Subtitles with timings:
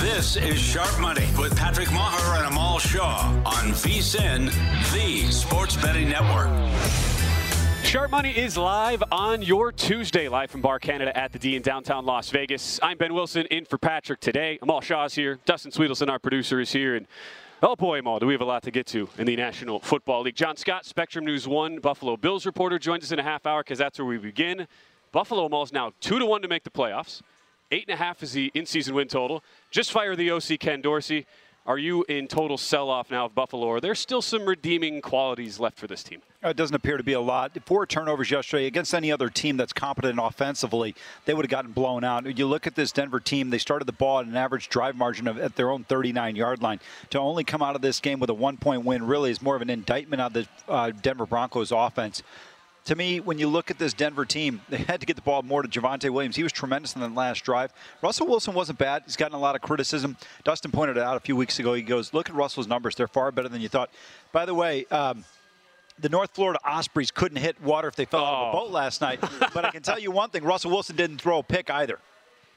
[0.00, 4.50] This is Sharp Money with Patrick Meagher and Amal Shaw on VSIN,
[4.94, 6.48] the Sports Betting Network.
[7.84, 11.60] Sharp Money is live on your Tuesday, live from Bar Canada at the D in
[11.60, 12.80] downtown Las Vegas.
[12.82, 14.58] I'm Ben Wilson in for Patrick today.
[14.62, 15.38] Amal Shaw's here.
[15.44, 16.96] Dustin Sweetelson, our producer, is here.
[16.96, 17.06] And
[17.62, 20.22] oh boy, Amal, do we have a lot to get to in the National Football
[20.22, 20.34] League.
[20.34, 23.78] John Scott, Spectrum News 1, Buffalo Bills reporter, joins us in a half hour because
[23.78, 24.66] that's where we begin.
[25.12, 27.20] Buffalo Amal is now 2 to 1 to make the playoffs.
[27.72, 29.44] Eight and a half is the in-season win total.
[29.70, 31.26] Just fire the OC Ken Dorsey.
[31.66, 33.66] Are you in total sell-off now of Buffalo?
[33.66, 36.20] Or are there still some redeeming qualities left for this team?
[36.42, 37.56] It doesn't appear to be a lot.
[37.66, 42.02] Four turnovers yesterday against any other team that's competent offensively, they would have gotten blown
[42.02, 42.36] out.
[42.36, 45.28] You look at this Denver team; they started the ball at an average drive margin
[45.28, 46.80] of at their own 39-yard line.
[47.10, 49.62] To only come out of this game with a one-point win really is more of
[49.62, 52.22] an indictment of the uh, Denver Broncos offense
[52.84, 55.42] to me, when you look at this Denver team, they had to get the ball
[55.42, 56.36] more to Javonte Williams.
[56.36, 57.72] He was tremendous in the last drive.
[58.02, 59.02] Russell Wilson wasn't bad.
[59.06, 60.16] He's gotten a lot of criticism.
[60.44, 61.74] Dustin pointed it out a few weeks ago.
[61.74, 62.94] He goes, look at Russell's numbers.
[62.94, 63.90] They're far better than you thought.
[64.32, 65.24] By the way, um,
[65.98, 68.24] the North Florida Ospreys couldn't hit water if they fell oh.
[68.24, 69.20] out of a boat last night.
[69.54, 71.98] but I can tell you one thing: Russell Wilson didn't throw a pick either.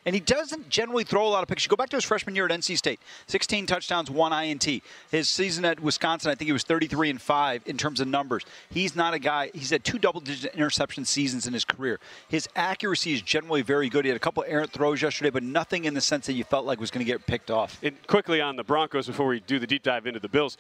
[0.06, 1.64] And he doesn't generally throw a lot of picks.
[1.66, 4.84] You Go back to his freshman year at NC State 16 touchdowns, one INT.
[5.12, 8.44] His season at Wisconsin, I think he was 33 and 5 in terms of numbers.
[8.69, 12.00] He's not a guy, he's had two double digit interception seasons in his career.
[12.28, 14.06] His accuracy is generally very good.
[14.06, 16.66] He had a couple errant throws yesterday, but nothing in the sense that you felt
[16.66, 17.80] like was going to get picked off.
[17.81, 20.58] And quickly on the Broncos before we do the deep dive into the Bills.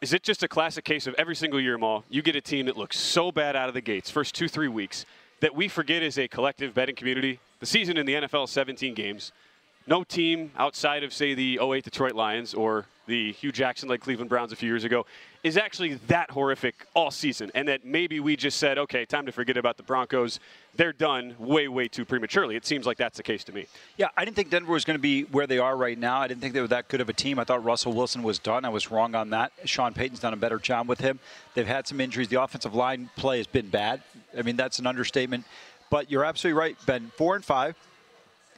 [0.00, 2.66] Is it just a classic case of every single year, Maul, you get a team
[2.66, 5.06] that looks so bad out of the gates, first two, three weeks,
[5.44, 9.30] that we forget as a collective betting community the season in the NFL 17 games.
[9.86, 14.30] No team outside of, say, the 08 Detroit Lions or the Hue Jackson led Cleveland
[14.30, 15.04] Browns a few years ago
[15.42, 17.50] is actually that horrific all season.
[17.54, 20.40] And that maybe we just said, okay, time to forget about the Broncos.
[20.74, 22.56] They're done way, way too prematurely.
[22.56, 23.66] It seems like that's the case to me.
[23.98, 26.22] Yeah, I didn't think Denver was going to be where they are right now.
[26.22, 27.38] I didn't think they were that good of a team.
[27.38, 28.64] I thought Russell Wilson was done.
[28.64, 29.52] I was wrong on that.
[29.66, 31.20] Sean Payton's done a better job with him.
[31.52, 32.28] They've had some injuries.
[32.28, 34.00] The offensive line play has been bad.
[34.36, 35.44] I mean, that's an understatement.
[35.90, 37.12] But you're absolutely right, Ben.
[37.16, 37.76] Four and five.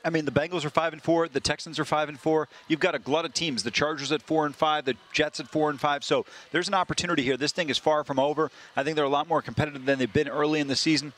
[0.05, 1.27] I mean, the Bengals are five and four.
[1.27, 2.49] The Texans are five and four.
[2.69, 3.65] You've got a glut of teams.
[3.65, 4.85] The Chargers at four and five.
[4.85, 6.05] The Jets at four and five.
[6.05, 7.37] So there's an opportunity here.
[7.37, 8.51] This thing is far from over.
[8.77, 11.13] I think they're a lot more competitive than they've been early in the season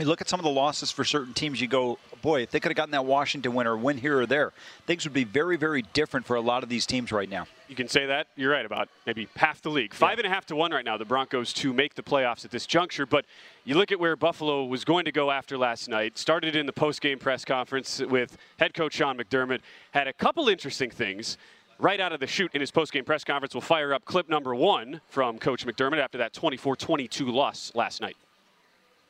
[0.00, 2.60] you look at some of the losses for certain teams, you go, boy, if they
[2.60, 4.52] could have gotten that Washington win or win here or there,
[4.86, 7.46] things would be very, very different for a lot of these teams right now.
[7.68, 8.26] You can say that.
[8.36, 9.94] You're right about maybe half the league.
[9.94, 10.24] Five yeah.
[10.24, 12.66] and a half to one right now, the Broncos to make the playoffs at this
[12.66, 13.06] juncture.
[13.06, 13.26] But
[13.64, 16.18] you look at where Buffalo was going to go after last night.
[16.18, 19.60] Started in the post-game press conference with head coach Sean McDermott.
[19.92, 21.38] Had a couple interesting things
[21.78, 23.54] right out of the chute in his post-game press conference.
[23.54, 28.16] We'll fire up clip number one from Coach McDermott after that 24-22 loss last night.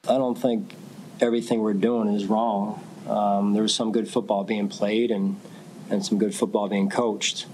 [0.08, 0.74] I don't think
[1.20, 2.82] everything we're doing is wrong.
[3.06, 5.38] Um, some good football being played and,
[5.90, 7.46] and some good football being coached.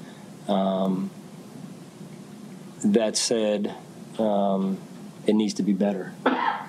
[0.48, 1.10] Um,
[2.84, 3.74] that said,
[4.18, 4.78] um,
[5.26, 6.14] it needs to be better.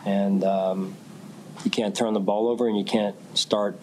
[0.03, 0.95] And um,
[1.63, 3.79] you can't turn the ball over and you can't start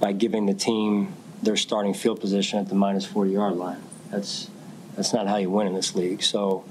[0.00, 3.82] by giving the team their starting field position at the minus 40 yard line.
[4.10, 4.48] That's,
[4.96, 6.22] that's not how you win in this league.
[6.22, 6.64] So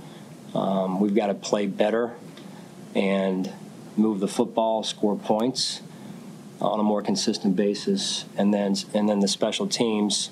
[0.56, 2.16] um, we've got to play better
[2.96, 3.52] and
[3.98, 5.82] move the football, score points
[6.60, 10.30] on a more consistent basis, and then and then the special teams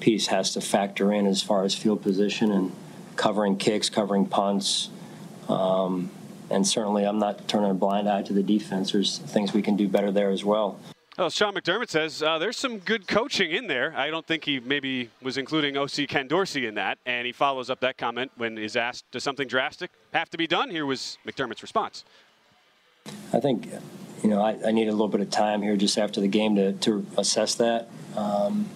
[0.00, 2.72] piece has to factor in as far as field position and
[3.16, 4.88] covering kicks, covering punts,
[5.48, 6.10] um,
[6.50, 8.92] and certainly I'm not turning a blind eye to the defense.
[8.92, 10.80] There's things we can do better there as well.
[11.18, 13.92] Well, Sean McDermott says uh, there's some good coaching in there.
[13.94, 16.96] I don't think he maybe was including OC Ken Dorsey in that.
[17.04, 20.46] And he follows up that comment when he's asked, does something drastic have to be
[20.46, 20.70] done?
[20.70, 22.04] Here was McDermott's response.
[23.32, 23.68] I think,
[24.22, 26.56] you know, I, I need a little bit of time here just after the game
[26.56, 27.88] to, to assess that.
[28.16, 28.68] Um,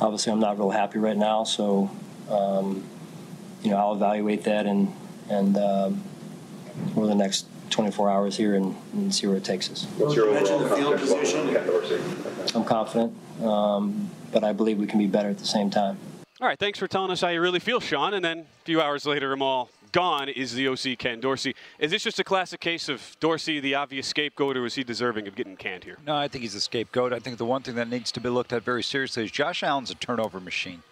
[0.00, 1.90] obviously, I'm not real happy right now, so,
[2.30, 2.84] um,
[3.62, 4.92] you know, I'll evaluate that and,
[5.28, 6.02] and um,
[6.96, 9.84] over the next 24 hours here and, and see where it takes us.
[9.96, 15.06] What's your overall confidence level in I'm confident, um, but I believe we can be
[15.06, 15.98] better at the same time.
[16.40, 18.14] All right, thanks for telling us how you really feel, Sean.
[18.14, 21.54] And then a few hours later, I'm all gone is the OC Ken Dorsey.
[21.78, 25.26] Is this just a classic case of Dorsey, the obvious scapegoat, or is he deserving
[25.26, 25.98] of getting canned here?
[26.06, 27.12] No, I think he's a scapegoat.
[27.12, 29.62] I think the one thing that needs to be looked at very seriously is Josh
[29.62, 30.82] Allen's a turnover machine.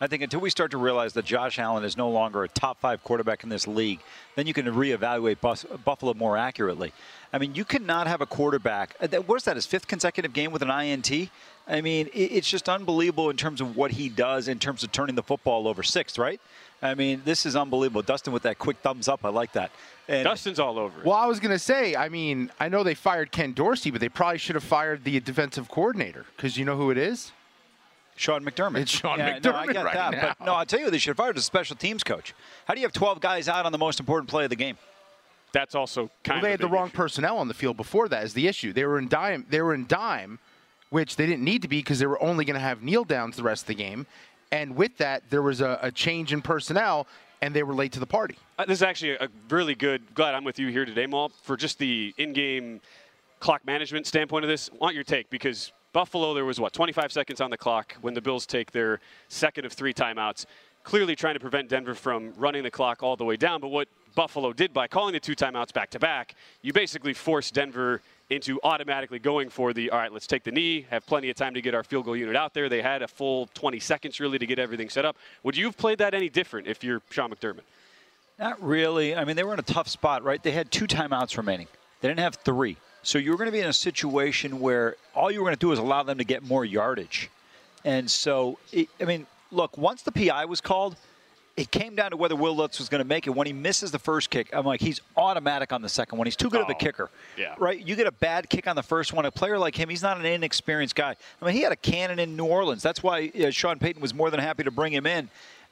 [0.00, 2.78] I think until we start to realize that Josh Allen is no longer a top
[2.80, 4.00] five quarterback in this league,
[4.34, 5.40] then you can reevaluate
[5.84, 6.92] Buffalo more accurately.
[7.32, 8.94] I mean, you cannot have a quarterback.
[9.00, 9.56] Uh, what is that?
[9.56, 11.30] His fifth consecutive game with an INT.
[11.66, 15.16] I mean, it's just unbelievable in terms of what he does in terms of turning
[15.16, 15.82] the football over.
[15.82, 16.40] Sixth, right?
[16.82, 18.02] I mean, this is unbelievable.
[18.02, 19.24] Dustin with that quick thumbs up.
[19.24, 19.70] I like that.
[20.08, 21.06] And Dustin's all over it.
[21.06, 24.00] Well, I was going to say, I mean, I know they fired Ken Dorsey, but
[24.00, 27.32] they probably should have fired the defensive coordinator because you know who it is?
[28.14, 28.80] Sean McDermott.
[28.80, 29.44] It's Sean yeah, McDermott.
[29.44, 30.12] No, I get right that.
[30.12, 30.34] Now.
[30.38, 32.34] But no, I'll tell you, they should have fired a special teams coach.
[32.66, 34.76] How do you have 12 guys out on the most important play of the game?
[35.52, 36.96] That's also kind well, they of had the wrong issue.
[36.96, 38.72] personnel on the field before that is the issue.
[38.72, 39.46] They were in dime.
[39.48, 40.38] They were in dime,
[40.90, 43.36] which they didn't need to be because they were only going to have kneel downs
[43.36, 44.06] the rest of the game.
[44.52, 47.06] And with that, there was a, a change in personnel,
[47.42, 48.36] and they were late to the party.
[48.58, 50.14] Uh, this is actually a really good.
[50.14, 52.80] Glad I'm with you here today, Maul, for just the in-game
[53.40, 54.70] clock management standpoint of this.
[54.72, 58.20] Want your take because Buffalo, there was what 25 seconds on the clock when the
[58.20, 60.46] Bills take their second of three timeouts.
[60.84, 63.60] Clearly trying to prevent Denver from running the clock all the way down.
[63.60, 67.54] But what Buffalo did by calling the two timeouts back to back, you basically forced
[67.54, 71.36] Denver into automatically going for the all right, let's take the knee, have plenty of
[71.36, 72.68] time to get our field goal unit out there.
[72.68, 75.16] They had a full 20 seconds really to get everything set up.
[75.44, 77.60] Would you have played that any different if you're Sean McDermott?
[78.38, 79.14] Not really.
[79.14, 80.42] I mean, they were in a tough spot, right?
[80.42, 81.68] They had two timeouts remaining.
[82.00, 82.76] They didn't have three.
[83.02, 85.60] So you were going to be in a situation where all you were going to
[85.60, 87.30] do is allow them to get more yardage.
[87.84, 90.96] And so, it, I mean, look, once the PI was called,
[91.56, 93.30] it came down to whether Wil Lutz was going to make it.
[93.30, 96.26] When he misses the first kick, I'm like, he's automatic on the second one.
[96.26, 97.08] He's too good Oh, of a kicker.
[97.38, 97.54] yeah.
[97.58, 97.80] Right?
[97.80, 99.24] You get a bad kick on the first one.
[99.24, 101.16] A player like him, he's not an inexperienced guy.
[101.40, 102.82] I mean, he had a cannon in New Orleans.
[102.82, 105.30] That's why uh, Sean Payton was more than happy to bring him in.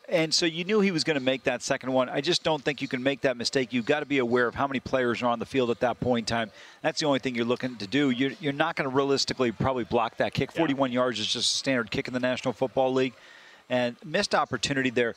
[0.09, 2.11] And so you knew he was going to make that second one.
[2.11, 3.73] I just don't think you can make that mistake.
[3.73, 5.99] You've got to be aware of how many players are on the field at that
[5.99, 6.51] point in time.
[6.83, 8.11] That's the only thing you're looking to do.
[8.11, 10.53] You're, you're not going to realistically probably block that kick.
[10.53, 13.15] 41 yards is just a standard kick in the National Football League.
[13.71, 15.15] And missed opportunity there.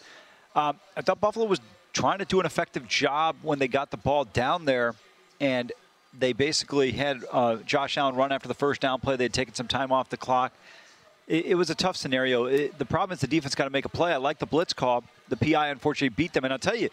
[0.58, 1.62] Um, I thought Buffalo was
[1.94, 4.96] trying to do an effective job when they got the ball down there.
[5.40, 5.72] And
[6.18, 9.16] they basically had uh, Josh Allen run after the first down play.
[9.16, 10.52] They'd taken some time off the clock
[11.28, 12.46] it, it was a tough scenario.
[12.46, 14.14] It, the problem is the defense got to make a play.
[14.14, 15.04] I like the blitz call.
[15.28, 16.46] The PI unfortunately beat them.
[16.46, 16.90] And I'll tell you,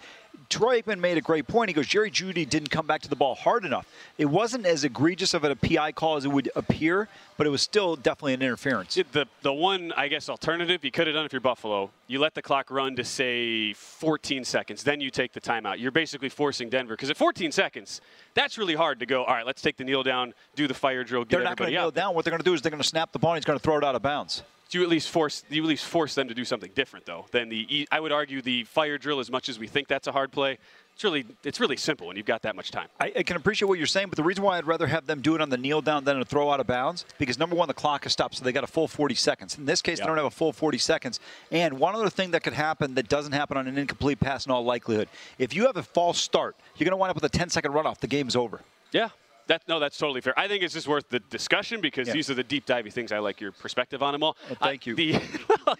[0.54, 1.68] Troy Aikman made a great point.
[1.68, 3.88] He goes, Jerry Jeudy didn't come back to the ball hard enough.
[4.18, 7.60] It wasn't as egregious of a PI call as it would appear, but it was
[7.60, 8.96] still definitely an interference.
[8.96, 12.20] It- the the one I guess alternative you could have done if you're Buffalo, you
[12.20, 15.80] let the clock run to say 14 seconds, then you take the timeout.
[15.80, 18.00] You're basically forcing Denver because at 14 seconds,
[18.34, 19.24] that's really hard to go.
[19.24, 21.72] All right, let's take the kneel down, do the fire drill, get They're not going
[21.72, 22.14] to kneel down.
[22.14, 23.58] What they're going to do is they're going to snap the ball and he's going
[23.58, 24.44] to throw it out of bounds.
[24.70, 27.48] You at least force you at least force them to do something different though than
[27.48, 27.86] the.
[27.92, 30.58] I would argue the fire drill as much as we think that's a hard play.
[30.94, 32.88] It's really it's really simple when you've got that much time.
[32.98, 35.20] I, I can appreciate what you're saying, but the reason why I'd rather have them
[35.20, 37.68] do it on the kneel down than a throw out of bounds, because number one,
[37.68, 39.58] the clock is stopped, so they got a full 40 seconds.
[39.58, 40.04] In this case, Yeah.
[40.04, 41.20] they don't have a full 40 seconds.
[41.52, 44.52] And one other thing that could happen that doesn't happen on an incomplete pass in
[44.52, 47.28] all likelihood, if you have a false start, you're going to wind up with a
[47.28, 47.98] 10 second runoff.
[47.98, 48.60] The game's over.
[48.92, 49.08] Yeah.
[49.46, 50.32] That, no, that's totally fair.
[50.38, 52.14] I think it's just worth the discussion because Yeah.
[52.14, 54.36] these are the deep divey things I like your perspective on them all.
[54.48, 54.94] Well, thank I- you.
[54.96, 55.12] The,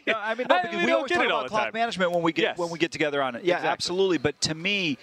[0.07, 1.65] No, I mean, no, because we, don't always get talk it all about the clock
[1.65, 1.73] time.
[1.75, 2.59] management when we get Yes.
[2.59, 3.45] when we get together on it.
[3.45, 3.71] Yeah, Exactly.
[3.73, 4.19] absolutely.
[4.19, 4.99] But to me,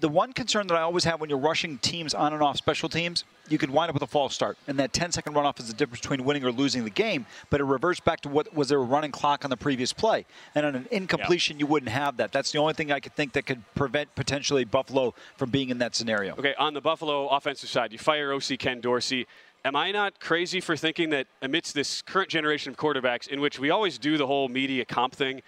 [0.00, 2.88] the one concern that I always have when you're rushing teams on and off special
[2.88, 5.68] teams, you could wind up with a false start, and that 10 second runoff is
[5.68, 7.26] the difference between winning or losing the game.
[7.48, 10.26] But it reverts back to what was there a running clock on the previous play,
[10.54, 12.32] and on an incompletion, you wouldn't have that.
[12.32, 15.78] That's the only thing I could think that could prevent potentially Buffalo from being in
[15.78, 16.34] that scenario.
[16.34, 19.26] Okay, on the Buffalo offensive side, you fire OC Ken Dorsey.
[19.64, 23.58] Am I not crazy for thinking that amidst this current generation of quarterbacks, in which
[23.58, 25.42] we always do the whole media comp thing,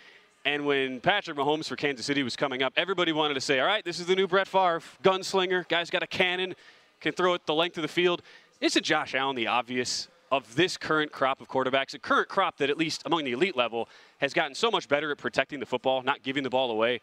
[0.49, 3.67] and when Patrick Mahomes for Kansas City was coming up, everybody wanted to say, all
[3.67, 6.55] right, this is the new Brett Favre, gunslinger, guy's got a cannon,
[7.02, 8.23] can throw it the length of the field.
[8.62, 12.71] Isn't Josh Allen the obvious of this current crop of quarterbacks, a current crop that,
[12.71, 13.90] at least among the elite level,
[14.23, 17.02] has gotten so much better at protecting the football, not giving the ball away?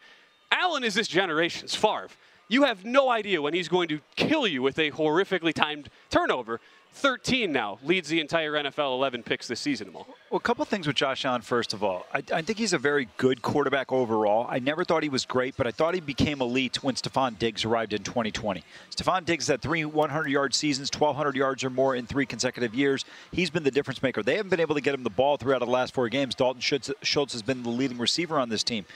[0.50, 2.08] Allen is this generation's Favre.
[2.48, 6.60] You have no idea when he's going to kill you with a horrifically timed turnover.
[6.96, 9.92] 13 now leads the entire NFL 11 picks this season.
[9.92, 11.42] Well, a couple things with Josh Allen.
[11.42, 14.46] First of all, I, I, think he's a very good quarterback overall.
[14.48, 17.66] I never thought he was great, but I thought he became elite when Stefon Diggs
[17.66, 18.64] arrived in 2020.
[18.90, 23.04] Stefon Diggs had three 100-yard seasons, 1,200 yards or more in three consecutive years.
[23.30, 24.22] He's been the difference maker.
[24.22, 26.34] They haven't been able to get him the ball throughout the last four games.
[26.34, 28.86] Dalton Schultz, Schultz has been the leading receiver on this team.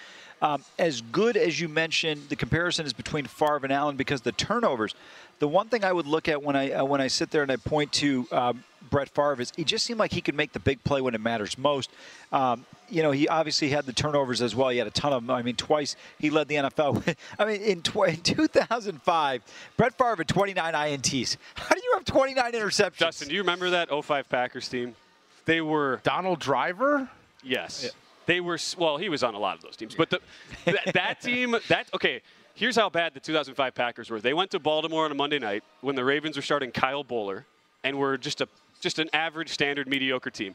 [0.43, 4.33] Um, as good as you mentioned, the comparison is between Favre and Allen because the
[4.33, 4.95] turnovers.
[5.41, 7.51] The one thing I would look at when I uh, when I sit there and
[7.51, 10.59] I point to um, Brett Favre is he just seemed like he could make the
[10.61, 11.91] big play when it matters most.
[12.33, 14.69] Um, you know, he obviously had the turnovers as well.
[14.69, 15.35] He had a ton of them.
[15.35, 17.17] I mean, twice he led the NFL.
[17.39, 19.43] I mean, in, tw- in 2005,
[19.77, 21.37] Brett Favre had 29 INTs.
[21.55, 22.97] How do you have 29 interceptions?
[22.97, 24.95] Justin, do you remember that 05 Packers team?
[25.45, 27.09] They were Donald Driver.
[27.43, 27.83] Yes.
[27.85, 27.91] Yeah.
[28.27, 28.97] They were well.
[28.97, 30.21] He was on a lot of those teams, but the,
[30.67, 31.57] that, that team.
[31.69, 32.23] That okay.
[32.55, 34.21] Here's how bad the 2005 Packers were.
[34.21, 37.45] They went to Baltimore on a Monday night when the Ravens were starting Kyle Boller,
[37.83, 38.49] and were just a
[38.81, 40.55] just an average, standard, mediocre team.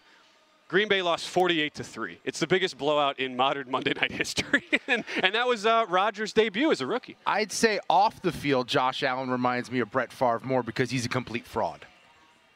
[0.68, 2.18] Green Bay lost 48 to three.
[2.24, 6.34] It's the biggest blowout in modern Monday night history, and, and that was uh, Rodgers'
[6.34, 7.18] debut as a rookie.
[7.28, 11.06] I'd say off the field, Josh Allen reminds me of Brett Favre more because he's
[11.06, 11.86] a complete fraud.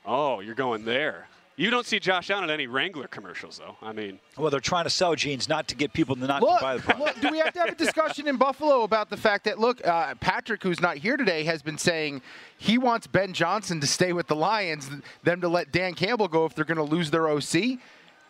[0.05, 1.27] Oh, you're going there.
[1.59, 3.75] You don't see Josh Allen in any Wrangler commercials, though.
[3.81, 6.59] I mean, well, they're trying to sell jeans, not to get people to not look,
[6.59, 7.05] to buy the product.
[7.05, 9.85] Look, do we have to have a discussion in Buffalo about the fact that look,
[9.85, 12.21] uh, Patrick, who's not here today, has been saying
[12.57, 14.89] he wants Ben Johnson to stay with the Lions,
[15.23, 17.77] them to let Dan Campbell go if they're going to lose their OC.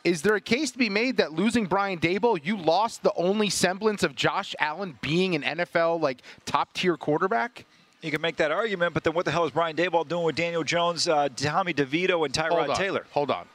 [0.03, 3.51] Is there a case to be made that losing Brian Daboll, you lost the only
[3.51, 7.67] semblance of Josh Allen being an NFL like top tier quarterback?
[8.01, 10.35] You can make that argument, but then what the hell is Brian Daboll doing with
[10.35, 13.05] Daniel Jones, uh, Tommy DeVito, and Tyrod Hold Taylor?
[13.11, 13.45] Hold on.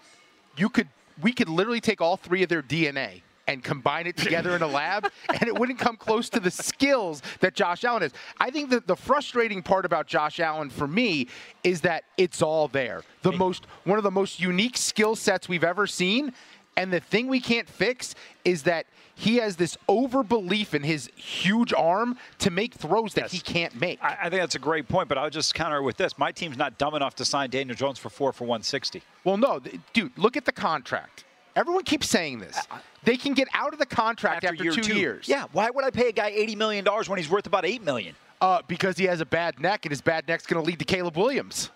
[0.56, 0.88] You could
[1.22, 4.66] we could literally take all three of their DNA and combine it together in a
[4.66, 8.12] lab, and it wouldn't come close to the skills that Josh Allen is.
[8.38, 11.28] I think that the frustrating part about Josh Allen for me
[11.62, 13.02] is that it's all there.
[13.22, 16.34] The most one of the most unique skill sets we've ever seen,
[16.76, 21.72] and the thing we can't fix is that he has this overbelief in his huge
[21.72, 23.32] arm to make throws that yes.
[23.32, 24.02] he can't make.
[24.02, 26.18] I, I, think that's a great point, but I'll just counter with this.
[26.18, 29.02] My team's not dumb enough to sign Daniel Jones for four for 160.
[29.22, 29.60] Well, no,
[29.92, 31.24] dude, look at the contract.
[31.56, 32.58] Everyone keeps saying this.
[33.04, 35.28] They can get out of the contract after, after year two, two, years.
[35.28, 38.16] Yeah, why would I pay a guy $80 million when he's worth about 8 million?
[38.40, 40.84] Uh, because he has a bad neck, and his bad neck's going to lead to
[40.84, 41.70] Caleb Williams.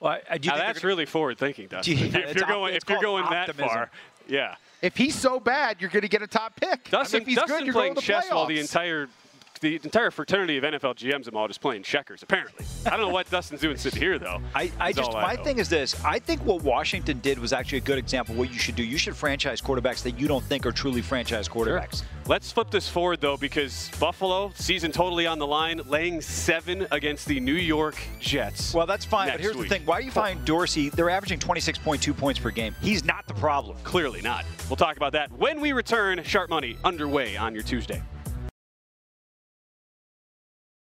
[0.00, 1.98] Well, I, now that's gonna, really forward thinking, Dustin.
[1.98, 3.90] if, if you're going, if you're going that far,
[4.26, 4.56] yeah.
[4.84, 6.90] If he's so bad, you're going to get a top pick.
[6.90, 9.08] Dustin, I mean, Dustin good, playing chess while the entire
[9.64, 12.66] the entire fraternity of NFL GMs are all just playing checkers, apparently.
[12.84, 14.40] I don't know what Dustin's doing sitting here, though.
[14.54, 16.02] I, I just, my thing is this.
[16.04, 18.84] I think what Washington did was actually a good example of what you should do.
[18.84, 21.98] You should franchise quarterbacks that you don't think are truly franchise quarterbacks.
[21.98, 22.06] Sure.
[22.26, 27.26] Let's flip this forward, though, because Buffalo, season totally on the line, laying seven against
[27.26, 28.74] the New York Jets.
[28.74, 29.70] Well, that's fine, but here's week.
[29.70, 29.86] the thing.
[29.86, 32.74] Why do you find Dorsey, they're averaging 26.2 points per game.
[32.82, 33.78] He's not the problem.
[33.82, 34.44] Clearly not.
[34.68, 36.22] We'll talk about that when we return.
[36.22, 38.02] Sharp Money underway on your Tuesday.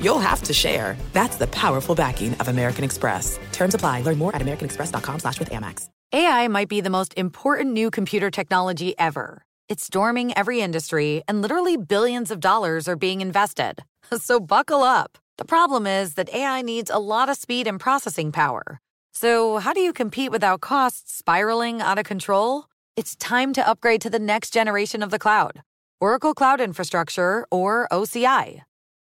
[0.00, 0.96] you'll have to share.
[1.12, 3.38] That's the powerful backing of American Express.
[3.52, 4.02] Terms apply.
[4.02, 5.88] Learn more at americanexpress.com slash with Amex.
[6.12, 9.42] AI might be the most important new computer technology ever.
[9.68, 13.82] It's storming every industry, and literally billions of dollars are being invested.
[14.18, 15.18] So buckle up.
[15.38, 18.78] The problem is that AI needs a lot of speed and processing power.
[19.12, 22.66] So how do you compete without costs spiraling out of control?
[22.96, 25.62] It's time to upgrade to the next generation of the cloud.
[26.00, 28.60] Oracle Cloud Infrastructure, or OCI.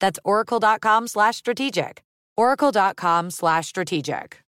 [0.00, 2.02] That's oracle.com slash strategic.
[2.36, 4.40] Oracle.com slash strategic.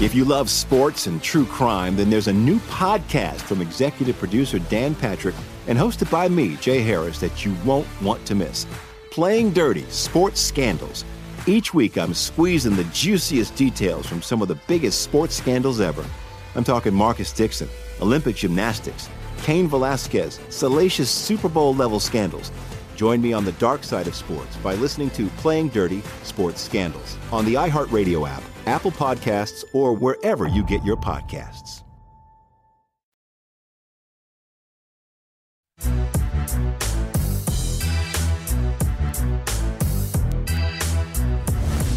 [0.00, 4.58] If you love sports and true crime, then there's a new podcast from executive producer
[4.58, 5.34] Dan Patrick
[5.66, 8.66] and hosted by me, Jay Harris, that you won't want to miss.
[9.10, 11.04] Playing Dirty Sports Scandals.
[11.46, 16.06] Each week, I'm squeezing the juiciest details from some of the biggest sports scandals ever.
[16.54, 17.68] I'm talking Marcus Dixon,
[18.00, 19.10] Olympic gymnastics,
[19.42, 22.52] Cain Velasquez, salacious Super Bowl level scandals.
[22.96, 27.16] Join me on the dark side of sports by listening to Playing Dirty Sports Scandals
[27.32, 31.82] on the iHeartRadio app, Apple Podcasts, or wherever you get your podcasts.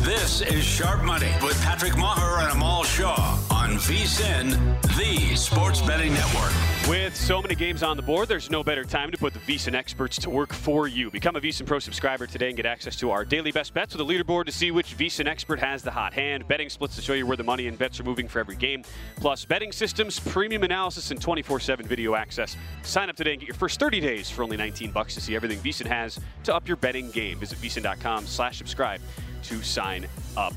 [0.05, 4.51] This is Sharp Money with Patrick Meagher and Amal Shaw on VSIN,
[4.98, 6.51] the Sports Betting Network.
[6.89, 9.74] With so many games on the board, there's no better time to put the VSIN
[9.74, 11.10] experts to work for you.
[11.10, 14.01] Become a VSIN Pro subscriber today and get access to our daily best bets with
[14.01, 17.13] a leaderboard to see which VSIN expert has the hot hand, betting splits to show
[17.13, 18.84] you where the money and bets are moving for every game,
[19.15, 22.58] plus betting systems, premium analysis, and 24/7 video access.
[22.82, 25.38] Sign up today and get your first 30 days for only 19 bucks to see
[25.38, 27.39] everything VSIN has to up your betting game.
[27.39, 29.00] Visit VSIN.com/subscribe
[29.43, 30.05] to sign
[30.36, 30.53] up.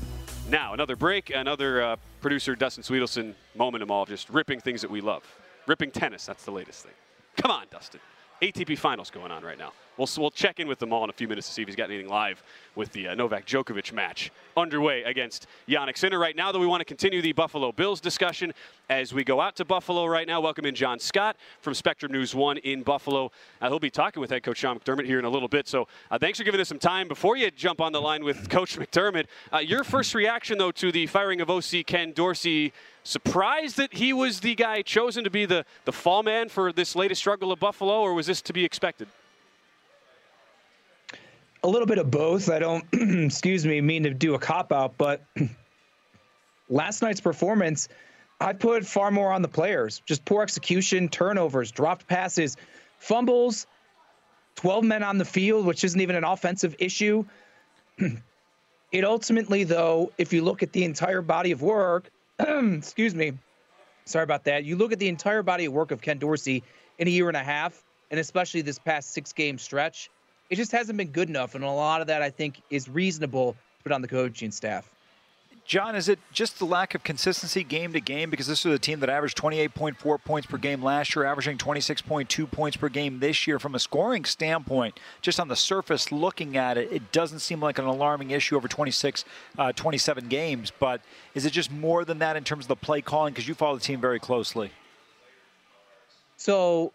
[0.49, 4.89] Now, another break, another uh, producer, Dustin Sweetelson, moment of all, just ripping things that
[4.89, 5.23] we love.
[5.65, 6.93] Ripping tennis, that's the latest thing.
[7.35, 7.99] Come on, Dustin.
[8.41, 9.73] ATP finals going on right now.
[9.97, 11.75] We'll, we'll check in with them all in a few minutes to see if he's
[11.75, 12.43] got anything live
[12.75, 16.19] with the uh, Novak Djokovic match underway against Jannik Sinner.
[16.19, 18.53] Right now, though, we want to continue the Buffalo Bills discussion
[18.89, 20.39] as we go out to Buffalo right now.
[20.39, 23.31] Welcome in John Scott from Spectrum News 1 in Buffalo.
[23.59, 25.67] Uh, he'll be talking with head coach Sean McDermott here in a little bit.
[25.67, 27.07] So uh, thanks for giving us some time.
[27.07, 30.91] Before you jump on the line with Coach McDermott, uh, your first reaction, though, to
[30.91, 32.71] the firing of OC Ken Dorsey
[33.03, 36.95] surprised that he was the guy chosen to be the, the fall man for this
[36.95, 39.07] latest struggle of Buffalo, or was this to be expected?
[41.67, 42.49] A little bit of both.
[42.49, 45.25] I don't, excuse me, mean to do a cop out, but
[46.69, 47.89] last night's performance,
[48.39, 50.01] I put far more on the players.
[50.05, 52.55] Just poor execution, turnovers, dropped passes,
[52.99, 53.67] fumbles,
[54.55, 57.25] 12 men on the field, which isn't even an offensive issue.
[57.97, 62.09] it ultimately, though, if you look at the entire body of work,
[62.39, 63.33] excuse me,
[64.05, 64.63] sorry about that.
[64.63, 66.63] You look at the entire body of work of Ken Dorsey
[66.97, 70.09] in a year and a half, and especially this past six game stretch,
[70.49, 71.55] it just hasn't been good enough.
[71.55, 74.89] And a lot of that, I think, is reasonable to put on the coaching staff.
[75.67, 78.29] John, is it just the lack of consistency game to game?
[78.29, 82.49] Because this was a team that averaged 28.4 points per game last year, averaging 26.2
[82.49, 83.59] points per game this year.
[83.59, 87.79] From a scoring standpoint, just on the surface looking at it, it doesn't seem like
[87.79, 89.25] an alarming issue over 26,
[89.57, 90.71] uh, 27 games.
[90.71, 91.01] But
[91.35, 93.33] is it just more than that in terms of the play calling?
[93.33, 94.71] Because you follow the team very closely.
[96.37, 96.93] So,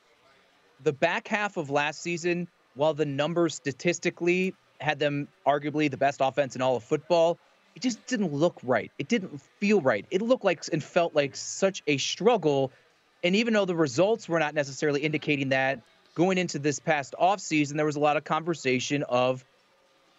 [0.82, 6.20] the back half of last season, while the numbers statistically had them arguably the best
[6.20, 7.38] offense in all of football,
[7.74, 8.90] it just didn't look right.
[8.98, 10.04] It didn't feel right.
[10.10, 12.72] It looked like and felt like such a struggle.
[13.24, 15.80] And even though the results were not necessarily indicating that,
[16.14, 19.44] going into this past offseason, there was a lot of conversation of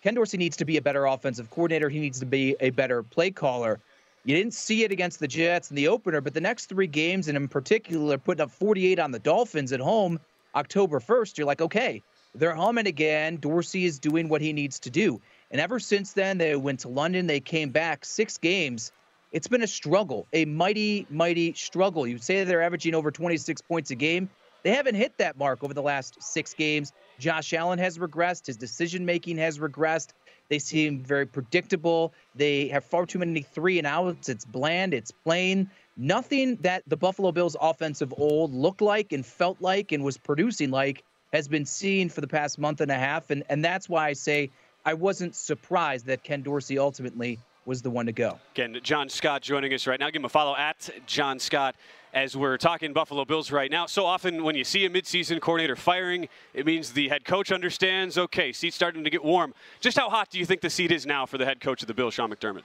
[0.02, 1.90] Ken Dorsey needs to be a better offensive coordinator.
[1.90, 3.80] He needs to be a better play caller.
[4.26, 7.28] You didn't see it against the Jets in the opener, but the next three games,
[7.28, 10.20] and in particular, putting up 48 on the Dolphins at home
[10.56, 12.02] October 1st, you're like, okay,
[12.36, 13.38] they're humming again.
[13.38, 15.22] Dorsey is doing what he needs to do.
[15.52, 17.28] And ever since then, they went to London.
[17.28, 18.92] They came back six games.
[19.32, 22.06] It's been a struggle, a mighty, mighty struggle.
[22.06, 24.30] You say they're averaging over 26 points a game.
[24.64, 26.94] They haven't hit that mark over the last six games.
[27.20, 28.48] Josh Allen has regressed.
[28.48, 30.10] His decision making has regressed.
[30.50, 32.14] They seem very predictable.
[32.36, 34.30] They have far too many three and outs.
[34.30, 34.94] It's bland.
[34.94, 35.70] It's plain.
[35.98, 40.72] Nothing that the Buffalo Bills offensive old looked like and felt like and was producing
[40.72, 43.32] like has been seen for the past month and a half.
[43.32, 44.52] And, and that's why I say
[44.86, 48.38] I wasn't surprised that Ken Dorsey ultimately was the one to go.
[48.54, 50.10] Again, John Scott joining us right now.
[50.10, 51.76] Give him a follow at John Scott
[52.14, 53.88] as we're talking Buffalo Bills right now.
[53.88, 58.18] So often when you see a midseason coordinator firing, it means the head coach understands,
[58.18, 59.56] okay, seat's starting to get warm.
[59.80, 61.88] Just how hot do you think the seat is now for the head coach of
[61.88, 62.64] the Bills, Sean McDermott?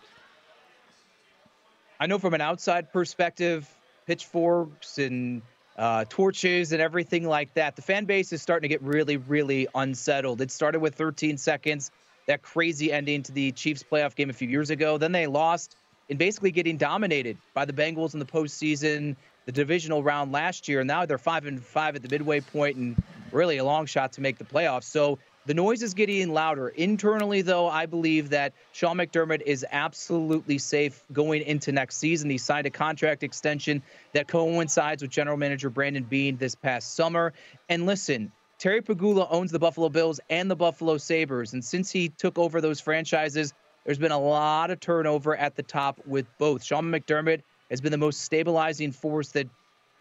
[1.98, 3.66] I know from an outside perspective,
[4.06, 5.40] pitchforks and
[5.78, 9.68] uh, torches and everything like that, the fan base is starting to get really, really
[9.74, 10.40] unsettled.
[10.40, 11.92] It started with 13 seconds
[12.26, 14.98] that crazy ending to the Chiefs playoff game a few years ago.
[14.98, 15.76] Then they lost
[16.08, 20.80] in basically getting dominated by the Bengals in the postseason, the divisional round last year.
[20.80, 24.12] And now they're five and five at the midway point and really a long shot
[24.14, 24.84] to make the playoffs.
[24.84, 26.68] So the noise is getting louder.
[26.68, 32.28] Internally, though, I believe that Sean McDermott is absolutely safe going into next season.
[32.28, 33.82] He signed a contract extension
[34.12, 37.32] that coincides with general manager Brandon Beane this past summer.
[37.70, 41.54] And listen, Terry Pegula owns the Buffalo Bills and the Buffalo Sabres.
[41.54, 43.54] And since he took over those franchises,
[43.86, 46.62] there's been a lot of turnover at the top with both.
[46.62, 49.48] Sean McDermott has been the most stabilizing force that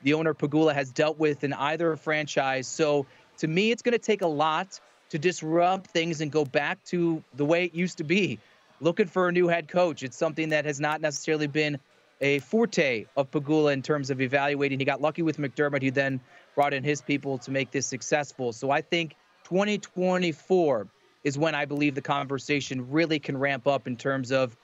[0.03, 2.67] the owner Pegula has dealt with in either franchise.
[2.67, 3.05] So
[3.37, 7.23] to me, it's going to take a lot to disrupt things and go back to
[7.35, 8.39] the way it used to be.
[8.79, 10.03] looking for a new head coach.
[10.03, 11.79] It's something that has not necessarily been
[12.21, 14.79] a forte of Pegula in terms of evaluating.
[14.79, 16.19] He got lucky with McDermott, who then
[16.55, 18.53] brought in his people to make this successful.
[18.53, 19.15] So I think
[19.45, 20.87] 2024
[21.23, 24.55] is when I believe the conversation really can ramp up in terms of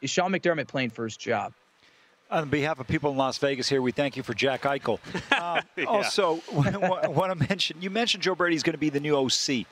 [0.00, 1.52] is Sean McDermott playing for his job?
[2.32, 4.98] On behalf of people in Las Vegas here, we thank you for Jack Eichel.
[5.42, 5.84] Um, yeah.
[5.84, 9.66] Also, want to mention, you mentioned Joe Brady's going to be the new OC.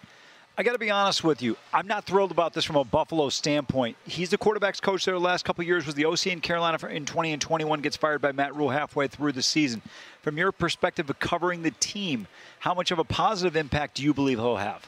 [0.59, 1.57] I got to be honest with you.
[1.73, 3.97] I'm not thrilled about this from a Buffalo standpoint.
[4.05, 5.87] He's the quarterbacks coach there the last couple years.
[5.87, 7.81] Was the OC in Carolina in 20 and 21.
[7.81, 9.81] Gets fired by Matt Rhule halfway through the season.
[10.23, 12.27] From your perspective of covering the team,
[12.59, 14.87] how much of a positive impact do you believe he'll have?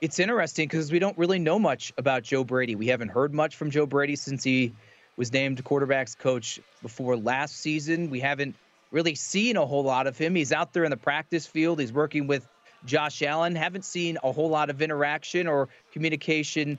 [0.00, 2.76] It's interesting because we don't really know much about Joe Brady.
[2.76, 4.72] We haven't heard much from Joe Brady since he
[5.16, 8.10] was named quarterbacks coach before last season.
[8.10, 8.56] We haven't
[8.90, 10.34] really seen a whole lot of him.
[10.34, 11.80] He's out there in the practice field.
[11.80, 12.46] He's working with
[12.84, 13.56] Josh Allen.
[13.56, 16.78] Haven't seen a whole lot of interaction or communication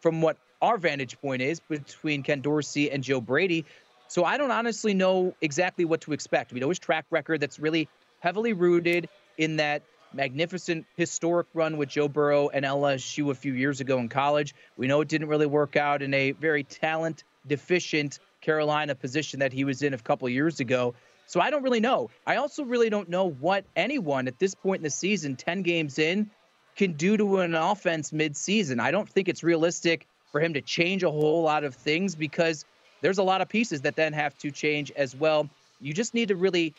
[0.00, 3.64] from what our vantage point is between Ken Dorsey and Joe Brady.
[4.08, 6.52] So I don't honestly know exactly what to expect.
[6.52, 7.88] We know his track record that's really
[8.20, 9.82] heavily rooted in that
[10.14, 14.54] magnificent historic run with Joe Burrow and LSU a few years ago in college.
[14.76, 19.52] We know it didn't really work out in a very talent deficient Carolina position that
[19.52, 20.94] he was in a couple years ago.
[21.26, 22.10] So I don't really know.
[22.26, 25.98] I also really don't know what anyone at this point in the season, 10 games
[25.98, 26.30] in,
[26.76, 28.80] can do to an offense midseason.
[28.80, 32.64] I don't think it's realistic for him to change a whole lot of things because
[33.00, 35.48] there's a lot of pieces that then have to change as well.
[35.80, 36.74] You just need to really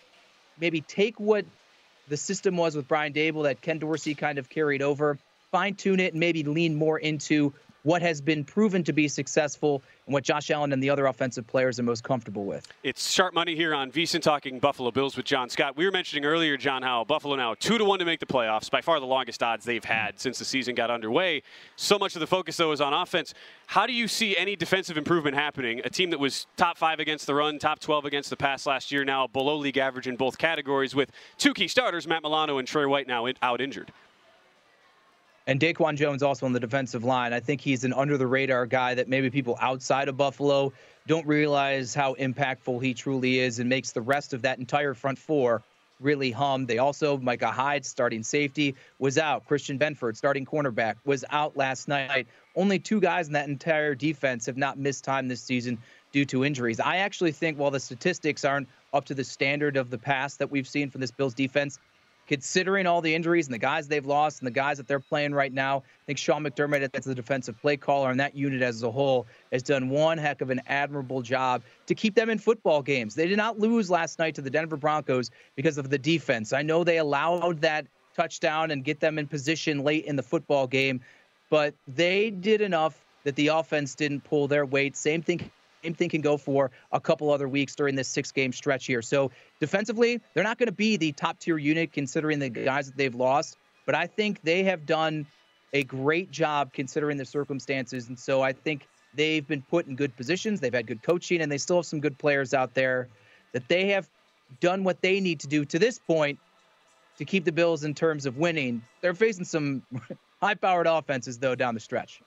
[0.59, 1.45] maybe take what
[2.07, 5.17] the system was with Brian Daboll that Ken Dorsey kind of carried over,
[5.51, 7.53] fine tune it, and maybe lean more into
[7.85, 11.45] what has been proven to be successful and what Josh Allen and the other offensive
[11.45, 12.67] players are most comfortable with.
[12.81, 15.77] It's sharp money here on VSIN talking Buffalo Bills with John Scott.
[15.77, 18.71] We were mentioning earlier, John, how Buffalo now two to one to make the playoffs,
[18.71, 21.43] by far the longest odds they've had since the season got underway.
[21.75, 23.35] So much of the focus though is on offense.
[23.67, 25.81] How do you see any defensive improvement happening?
[25.83, 28.91] A team that was top five against the run, top 12 against the pass last
[28.91, 32.67] year, now below league average in both categories, with two key starters, Matt Milano and
[32.67, 33.91] Tre White, now out injured.
[35.47, 37.31] And Daquan Jones also on the defensive line.
[37.31, 40.73] I think he's an under the radar guy that maybe people outside of Buffalo
[41.05, 45.19] don't realize how impactful he truly is and makes the rest of that entire front
[45.19, 45.61] four
[45.99, 46.65] really hum.
[46.65, 49.45] They also, Micah Hyde, starting safety, was out.
[49.45, 52.27] Christian Benford, starting cornerback, was out last night.
[52.55, 55.77] Only two guys in that entire defense have not missed time this season
[56.11, 56.79] due to injuries.
[56.79, 60.51] I actually think while the statistics aren't up to the standard of the past that
[60.51, 61.79] we've seen from this Bills defense,
[62.27, 65.33] considering all the injuries and the guys they've lost and the guys that they're playing
[65.33, 68.83] right now, I think Sean McDermott, as the defensive play caller, and that unit as
[68.83, 72.81] a whole, has done one heck of an admirable job to keep them in football
[72.81, 73.15] games.
[73.15, 76.53] They did not lose last night to the Denver Broncos because of the defense.
[76.53, 77.85] I know they allowed that
[78.15, 81.01] touchdown and get them in position late in the football game,
[81.49, 84.95] but they did enough that the offense didn't pull their weight.
[84.95, 85.51] Same thing
[85.85, 89.01] same thing can go for a couple other weeks during this six game stretch here.
[89.01, 92.97] So defensively, they're not going to be the top tier unit considering the guys that
[92.97, 95.27] they've lost, but I think they have done
[95.73, 98.07] a great job considering the circumstances.
[98.07, 100.59] And so I think they've been put in good positions.
[100.59, 103.07] They've had good coaching, and they still have some good players out there
[103.51, 104.07] that they have
[104.59, 106.39] done what they need to do to this point
[107.17, 108.81] to keep the Bills in terms of winning.
[109.01, 109.83] They're facing some
[110.41, 112.21] high powered offenses, though, down the stretch.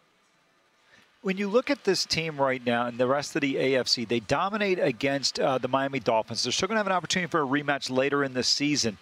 [1.29, 4.19] When you look at this team right now and the rest of the AFC, they
[4.19, 6.43] dominate against uh, the Miami Dolphins.
[6.43, 8.97] They're still going to have an opportunity for a rematch later in the season.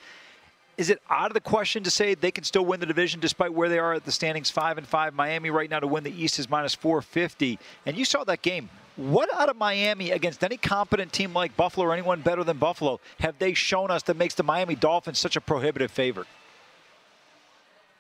[0.77, 3.55] Is it out of the question to say they can still win the division despite
[3.55, 5.15] where they are at the standings, five and five?
[5.15, 7.61] Miami right now to win the East is minus 450.
[7.87, 8.71] And you saw that game.
[8.97, 12.99] What out of Miami against any competent team like Buffalo or anyone better than Buffalo
[13.21, 16.27] have they shown us that makes the Miami Dolphins such a prohibitive favorite?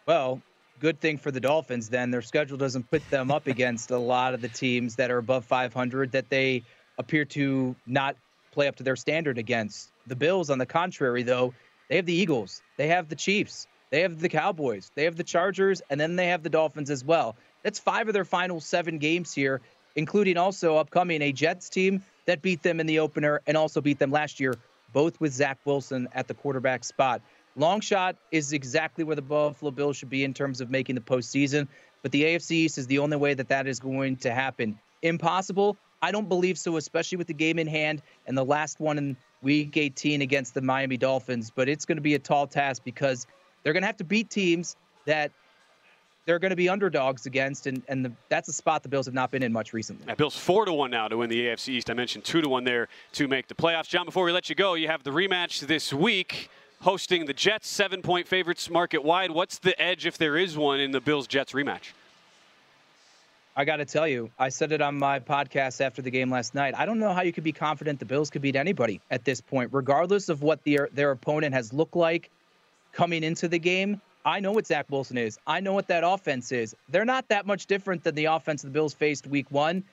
[0.04, 0.42] Well,
[0.80, 2.10] good thing for the Dolphins then.
[2.10, 5.44] Their schedule doesn't put them up against a lot of the teams that are above
[5.44, 6.62] 500 that they
[6.98, 8.16] appear to not
[8.52, 9.90] play up to their standard against.
[10.06, 11.54] The Bills, on the contrary, though,
[11.88, 15.24] they have the Eagles, they have the Chiefs, they have the Cowboys, they have the
[15.24, 17.36] Chargers, and then they have the Dolphins as well.
[17.62, 19.60] That's five of their final seven games here,
[19.94, 23.98] including also upcoming a Jets team that beat them in the opener and also beat
[23.98, 24.54] them last year,
[24.92, 27.22] both with Zach Wilson at the quarterback spot.
[27.56, 31.00] Long shot is exactly where the Buffalo Bills should be in terms of making the
[31.00, 31.66] postseason.
[32.02, 34.78] But the AFC East is the only way that that is going to happen.
[35.02, 35.76] Impossible?
[36.02, 39.16] I don't believe so, especially with the game in hand and the last one in
[39.42, 41.50] week 18 against the Miami Dolphins.
[41.54, 43.26] But it's going to be a tall task because
[43.62, 45.32] they're going to have to beat teams that
[46.26, 49.14] they're going to be underdogs against, and and the, that's a spot the Bills have
[49.14, 50.04] not been in much recently.
[50.08, 51.88] Yeah, Bills four to one now to win the AFC East.
[51.88, 53.88] I mentioned two to one there to make the playoffs.
[53.88, 57.68] John, before we let you go, you have the rematch this week hosting the Jets,
[57.68, 59.30] seven point favorites market wide.
[59.30, 61.92] What's the edge, if there is one, in the Bills Jets rematch?
[63.58, 66.54] I got to tell you, I said it on my podcast after the game last
[66.54, 66.74] night.
[66.76, 69.40] I don't know how you could be confident the Bills could beat anybody at this
[69.40, 72.30] point, regardless of what their their opponent has looked like
[72.92, 74.00] coming into the game.
[74.26, 75.38] I know what Zach Wilson is.
[75.46, 76.74] I know what that offense is.
[76.88, 79.84] They're not that much different than the offense the Bills faced week one,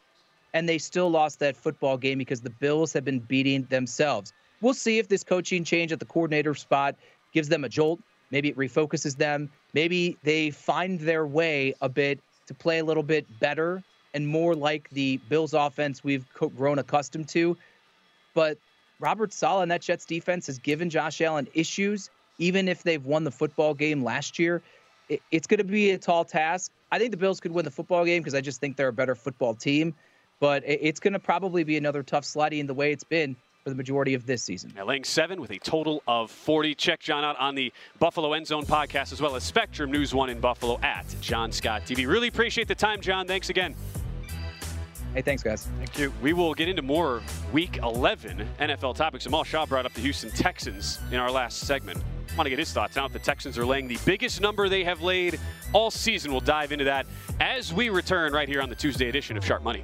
[0.54, 4.34] and they still lost that football game because the Bills have been beating themselves.
[4.63, 6.95] We'll see if this coaching change at the coordinator spot
[7.34, 7.99] gives them a jolt.
[8.32, 9.49] Maybe it refocuses them.
[9.73, 14.56] Maybe they find their way a bit to play a little bit better and more
[14.56, 17.58] like the Bills offense we've grown accustomed to.
[18.34, 18.58] But
[19.02, 23.26] Robert Saleh and that Jets defense has given Josh Allen issues, even if they've won
[23.26, 24.62] the football game last year.
[25.30, 26.71] It's going to be a tall task.
[26.89, 28.93] I think the Bills could win the football game because I just think they're a
[28.93, 29.93] better football team.
[30.39, 33.76] But it's going to probably be another tough sledding the way it's been for the
[33.76, 34.73] majority of this season.
[34.76, 36.76] Now, laying seven with a total of 40.
[36.76, 40.30] Check John out on the Buffalo End Zone podcast as well as Spectrum News One
[40.30, 42.06] in Buffalo at John Scott TV.
[42.06, 43.26] Really appreciate the time, John.
[43.26, 43.73] Thanks again.
[45.13, 45.67] Hey, thanks, guys.
[45.78, 46.12] Thank you.
[46.21, 47.21] We will get into more
[47.54, 49.28] Week 11 NFL topics.
[49.28, 52.04] Amal Shaw brought up the Houston Texans in our last segment.
[52.32, 53.08] I want to get his thoughts now.
[53.08, 55.39] The Texans are laying the biggest number they have laid
[55.71, 56.32] all season.
[56.32, 57.06] We'll dive into that
[57.39, 59.84] as we return right here on the Tuesday edition of Sharp Money.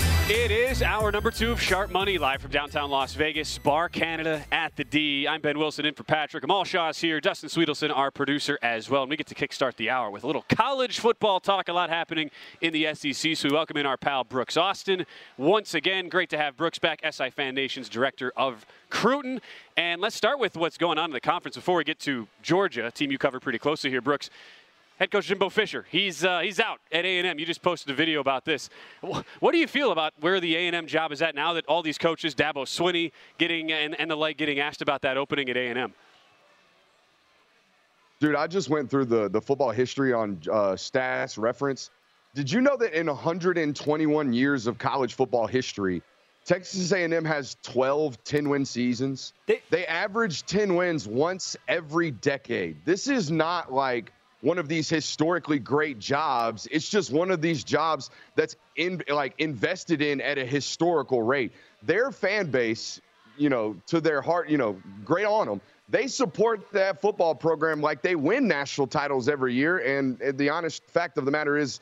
[0.29, 4.45] It is hour number two of Sharp Money, live from downtown Las Vegas, Bar Canada
[4.51, 5.27] at the D.
[5.27, 6.43] I'm Ben Wilson in for Patrick.
[6.43, 7.19] Amal Shaw's here.
[7.19, 9.01] Dustin Sweetelson, our producer, as well.
[9.03, 11.67] And we get to kickstart the hour with a little college football talk.
[11.67, 12.31] A lot happening
[12.61, 13.35] in the SEC.
[13.35, 15.05] So we welcome in our pal Brooks Austin.
[15.37, 19.41] Once again, great to have Brooks back, SI Fan Nation's director of Cruton.
[19.75, 22.89] And let's start with what's going on in the conference before we get to Georgia,
[22.91, 24.29] team you cover pretty closely here, Brooks.
[25.01, 27.39] Head coach Jimbo Fisher, he's uh, he's out at A&M.
[27.39, 28.69] You just posted a video about this.
[29.39, 31.97] What do you feel about where the A&M job is at now that all these
[31.97, 35.91] coaches, Dabo Swinney, getting and, and the like, getting asked about that opening at A&M?
[38.19, 41.89] Dude, I just went through the the football history on uh, stats reference.
[42.35, 46.03] Did you know that in 121 years of college football history,
[46.45, 49.33] Texas A&M has 12 10-win seasons.
[49.47, 52.85] They, they average 10 wins once every decade.
[52.85, 56.67] This is not like one of these historically great jobs.
[56.71, 61.51] It's just one of these jobs that's in like invested in at a historical rate.
[61.83, 63.01] Their fan base,
[63.37, 65.61] you know, to their heart, you know, great on them.
[65.89, 69.79] They support that football program like they win national titles every year.
[69.79, 71.79] And the honest fact of the matter is,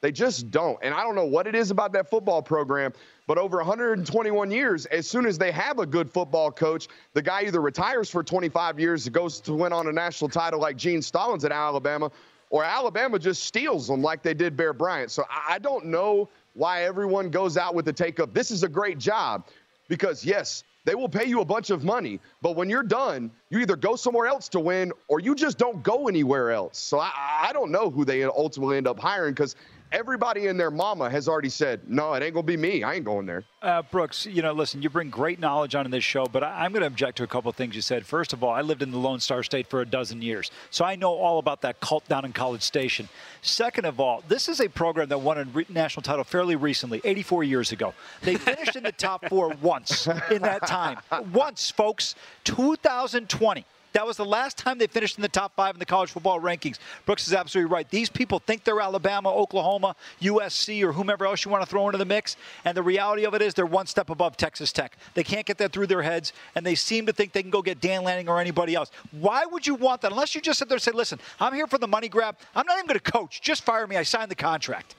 [0.00, 0.76] they just don't.
[0.82, 2.92] And I don't know what it is about that football program,
[3.26, 7.42] but over 121 years, as soon as they have a good football coach, the guy
[7.42, 11.44] either retires for 25 years, goes to win on a national title like Gene Stallings
[11.44, 12.10] at Alabama,
[12.50, 15.10] or Alabama just steals them like they did Bear Bryant.
[15.10, 18.34] So I don't know why everyone goes out with the take up.
[18.34, 19.46] this is a great job.
[19.88, 23.60] Because, yes, they will pay you a bunch of money, but when you're done, you
[23.60, 26.78] either go somewhere else to win or you just don't go anywhere else.
[26.78, 27.10] So I,
[27.48, 29.54] I don't know who they ultimately end up hiring because
[29.92, 32.82] everybody and their mama has already said, no, it ain't going to be me.
[32.82, 33.44] I ain't going there.
[33.60, 36.64] Uh, Brooks, you know, listen, you bring great knowledge on in this show, but I,
[36.64, 38.04] am going to object to a couple of things you said.
[38.04, 40.84] First of all, I lived in the Lone Star State for a dozen years, so
[40.84, 43.08] I know all about that cult down in College Station.
[43.42, 47.00] Second of all, this is a program that won a re- national title fairly recently,
[47.04, 47.94] 84 years ago.
[48.22, 50.98] They finished in the top four once in that time.
[51.32, 52.14] Once, folks.
[52.44, 53.64] 2020.
[53.92, 56.40] That was the last time they finished in the top five in the college football
[56.40, 56.78] rankings.
[57.04, 57.88] Brooks is absolutely right.
[57.90, 61.98] These people think they're Alabama, Oklahoma, USC, or whomever else you want to throw into
[61.98, 62.36] the mix.
[62.64, 64.96] And the reality of it is they're one step above Texas Tech.
[65.14, 67.62] They can't get that through their heads, and they seem to think they can go
[67.62, 68.90] get Dan Lanning or anybody else.
[69.10, 70.12] Why would you want that?
[70.12, 72.36] Unless you just sit there and say, listen, I'm here for the money grab.
[72.54, 73.40] I'm not even going to coach.
[73.40, 73.96] Just fire me.
[73.96, 74.94] I signed the contract.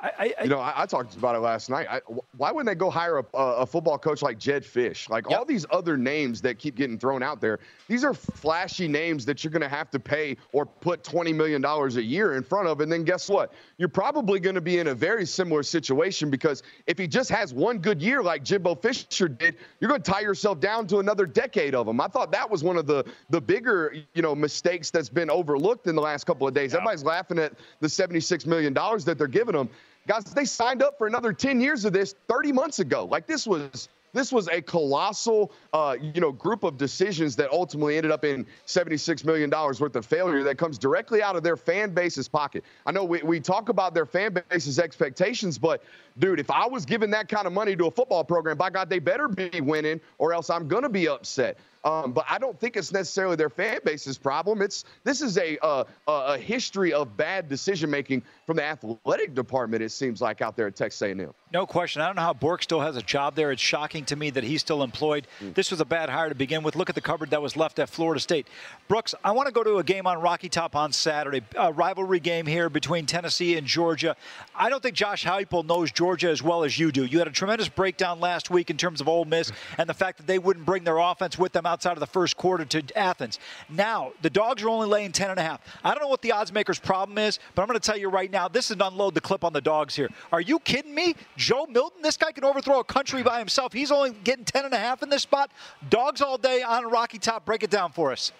[0.00, 1.88] I, I, you know, I, I, talked about it last night.
[1.90, 2.00] I,
[2.36, 5.10] why wouldn't they go hire a, a, football coach like Jedd Fisch?
[5.10, 5.40] Like yep.
[5.40, 7.58] all these other names that keep getting thrown out there,
[7.88, 11.64] these are flashy names that you're going to have to pay or put $20 million
[11.64, 12.80] a year in front of.
[12.80, 13.52] And then guess what?
[13.76, 17.52] You're probably going to be in a very similar situation because if he just has
[17.52, 21.26] one good year like Jimbo Fisher did, you're going to tie yourself down to another
[21.26, 22.00] decade of him.
[22.00, 25.88] I thought that was one of the, the bigger, you know, mistakes that's been overlooked
[25.88, 26.70] in the last couple of days.
[26.72, 26.82] Yep.
[26.82, 29.68] Everybody's laughing at the $76 million that they're giving them.
[30.08, 33.04] Guys, they signed up for another 10 years of this 30 months ago.
[33.04, 37.98] Like this was this was a colossal, uh, you know, group of decisions that ultimately
[37.98, 41.92] ended up in $76 million worth of failure that comes directly out of their fan
[41.92, 42.64] base's pocket.
[42.86, 45.84] I know we, we talk about their fan base's expectations, but
[46.18, 48.88] dude, if I was giving that kind of money to a football program, by God,
[48.88, 51.58] they better be winning or else I'm to be upset.
[51.84, 54.62] Um, but I don't think it's necessarily their fan base's problem.
[54.62, 59.82] It's this is a uh, a history of bad decision making from the athletic department.
[59.82, 61.32] It seems like out there at Texas A&M.
[61.52, 62.02] No question.
[62.02, 63.52] I don't know how Bjork still has a job there.
[63.52, 65.26] It's shocking to me that he's still employed.
[65.40, 65.54] Mm.
[65.54, 66.76] This was a bad hire to begin with.
[66.76, 68.48] Look at the cupboard that was left at Florida State.
[68.86, 72.20] Brooks, I want to go to a game on Rocky Top on Saturday, a rivalry
[72.20, 74.16] game here between Tennessee and Georgia.
[74.54, 77.04] I don't think Josh Heupel knows Georgia as well as you do.
[77.04, 80.18] You had a tremendous breakdown last week in terms of Ole Miss and the fact
[80.18, 83.38] that they wouldn't bring their offense with them outside of the first quarter to Athens.
[83.68, 85.60] Now, the dogs are only laying 10 and a half.
[85.84, 88.08] I don't know what the odds maker's problem is, but I'm going to tell you
[88.08, 90.08] right now, this is unload the clip on the dogs here.
[90.32, 91.14] Are you kidding me?
[91.36, 93.72] Joe Milton, this guy can overthrow a country by himself.
[93.72, 95.52] He's only getting 10 and a half in this spot.
[95.88, 97.44] Dogs all day on Rocky Top.
[97.44, 98.32] Break it down for us.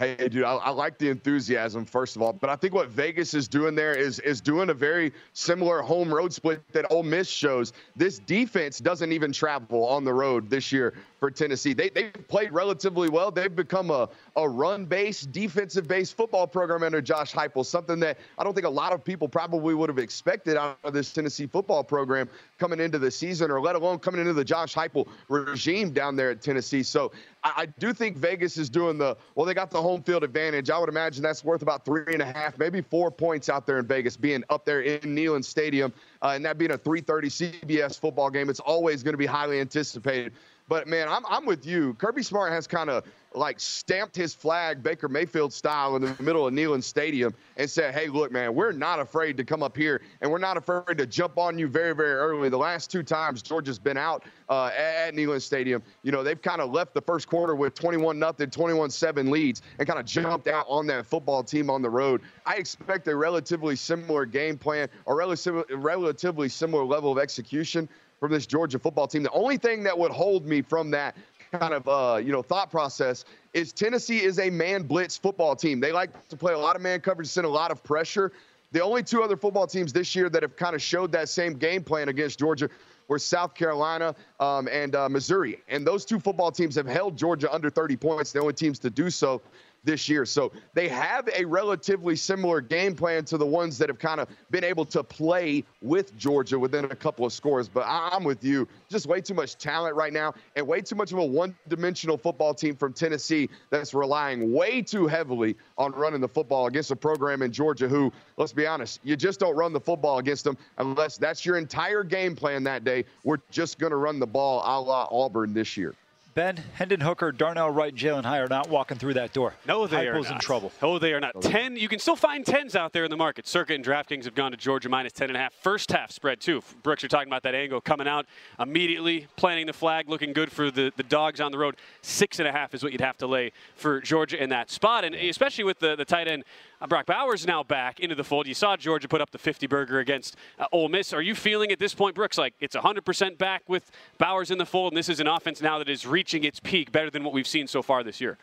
[0.00, 3.32] Hey, dude, I, I, like the enthusiasm first of all, but I think what Vegas
[3.32, 7.28] is doing there is is doing a very similar home road split that Ole Miss
[7.28, 7.72] shows.
[7.94, 11.74] This defense doesn't even travel on the road this year for Tennessee.
[11.74, 13.30] They they played relatively well.
[13.30, 18.54] They've become a a run-based, defensive-based football program under Josh Heupel, something that I don't
[18.54, 22.28] think a lot of people probably would have expected out of this Tennessee football program
[22.58, 26.30] coming into the season, or let alone coming into the Josh Heupel regime down there
[26.30, 26.82] at Tennessee.
[26.82, 27.12] So
[27.44, 29.46] I, I do think Vegas is doing the well.
[29.46, 30.70] They got the home field advantage.
[30.70, 33.78] I would imagine that's worth about three and a half, maybe four points out there
[33.78, 37.98] in Vegas, being up there in Neyland Stadium, uh, and that being a 3:30 CBS
[37.98, 38.48] football game.
[38.48, 40.32] It's always going to be highly anticipated.
[40.66, 41.94] But man, I'm I'm with you.
[41.94, 46.46] Kirby Smart has kind of like stamped his flag Baker Mayfield style in the middle
[46.46, 50.00] of Neyland Stadium and said, "Hey, look, man, we're not afraid to come up here
[50.22, 53.42] and we're not afraid to jump on you very, very early." The last two times
[53.42, 57.28] Georgia's been out uh, at Neyland Stadium, you know, they've kind of left the first
[57.28, 61.68] quarter with 21 nothing, 21-7 leads and kind of jumped out on that football team
[61.68, 62.22] on the road.
[62.46, 67.88] I expect a relatively similar game plan, a relatively relatively similar level of execution
[68.24, 69.22] from this Georgia football team.
[69.22, 71.14] The only thing that would hold me from that
[71.52, 75.78] kind of uh, you know thought process is Tennessee is a man blitz football team.
[75.78, 78.32] They like to play a lot of man coverage, send a lot of pressure.
[78.72, 81.52] The only two other football teams this year that have kind of showed that same
[81.52, 82.70] game plan against Georgia
[83.08, 85.60] were South Carolina um, and uh, Missouri.
[85.68, 88.32] And those two football teams have held Georgia under 30 points.
[88.32, 89.42] The only teams to do so
[89.84, 90.24] this year.
[90.24, 94.28] So they have a relatively similar game plan to the ones that have kind of
[94.50, 97.68] been able to play with Georgia within a couple of scores.
[97.68, 98.66] But I'm with you.
[98.88, 102.16] Just way too much talent right now and way too much of a one dimensional
[102.16, 106.96] football team from Tennessee that's relying way too heavily on running the football against a
[106.96, 110.56] program in Georgia who, let's be honest, you just don't run the football against them
[110.78, 113.04] unless that's your entire game plan that day.
[113.24, 115.94] We're just going to run the ball a la Auburn this year.
[116.34, 119.54] Ben, Hendon Hooker, Darnell Wright, and Jalin Hyatt are not walking through that door.
[119.68, 120.32] No, they Heupel's are not.
[120.32, 120.72] in trouble.
[120.82, 121.40] Oh, they are not.
[121.40, 121.76] Ten.
[121.76, 123.46] You can still find tens out there in the market.
[123.46, 125.54] Circa and DraftKings have gone to Georgia minus ten and a half.
[125.54, 126.60] First half spread too.
[126.82, 128.26] Brooks, you're talking about that angle coming out
[128.58, 131.76] immediately, planting the flag, looking good for the, the dogs on the road.
[132.02, 135.04] Six and a half is what you'd have to lay for Georgia in that spot,
[135.04, 136.42] and especially with the the tight end
[136.88, 138.46] Brock Bowers now back into the fold.
[138.46, 141.12] You saw Georgia put up the 50 burger against uh, Ole Miss.
[141.12, 144.66] Are you feeling at this point, Brooks, like it's 100% back with Bowers in the
[144.66, 147.32] fold, and this is an offense now that is reaching its peak better than what
[147.32, 148.38] we've seen so far this year?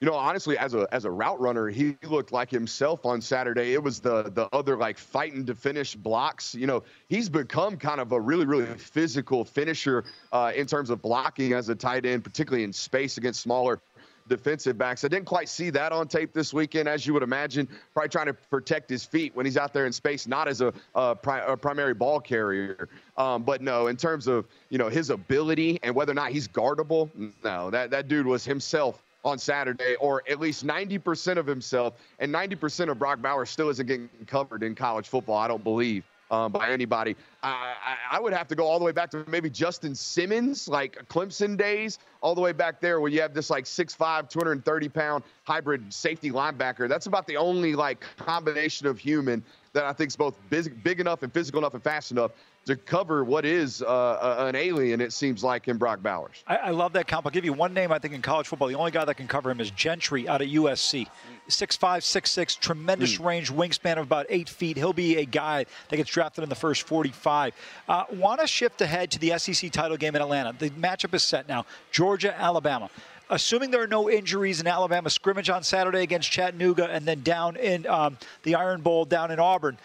[0.00, 3.72] You know, honestly, as a as a route runner, he looked like himself on Saturday.
[3.72, 6.54] It was the the other like fighting to finish blocks.
[6.54, 11.00] You know, he's become kind of a really really physical finisher uh, in terms of
[11.00, 13.80] blocking as a tight end, particularly in space against smaller
[14.28, 15.04] defensive backs.
[15.04, 17.68] I didn't quite see that on tape this weekend, as you would imagine.
[17.94, 20.72] Probably trying to protect his feet when he's out there in space, not as a,
[20.94, 22.88] a, pri- a primary ball carrier.
[23.16, 26.48] Um, but no, in terms of you know his ability and whether or not he's
[26.48, 27.10] guardable,
[27.44, 32.32] no, that that dude was himself on Saturday, or at least 90% of himself, and
[32.32, 35.36] 90% of Brock Bowers still isn't getting covered in college football.
[35.36, 37.16] I don't believe um, by anybody.
[37.42, 41.06] I, I, would have to go all the way back to maybe Justin Simmons, like
[41.08, 45.24] Clemson days, all the way back there where you have this like 6'5, 230 pound
[45.44, 46.88] hybrid safety linebacker.
[46.88, 51.00] That's about the only like combination of human that I think is both big, big
[51.00, 52.32] enough and physical enough and fast enough
[52.66, 56.42] to cover what is uh, an alien, it seems like, in Brock Bowers.
[56.48, 57.24] I, I, love that comp.
[57.24, 58.66] I'll give you one name, I think, in college football.
[58.66, 61.06] The only guy that can cover him is Gentry out of USC.
[61.48, 63.24] 6'5, 6'6, tremendous mm.
[63.24, 64.76] range, wingspan of about eight feet.
[64.76, 67.54] He'll be a guy that gets drafted in the first 45.
[67.88, 70.52] Uh, Want to shift ahead to the SEC title game in Atlanta.
[70.58, 72.90] The matchup is set now Georgia, Alabama
[73.28, 77.56] assuming there are no injuries in Alabama scrimmage on Saturday against Chattanooga and then down
[77.56, 79.78] in um, the Iron Bowl down in Auburn.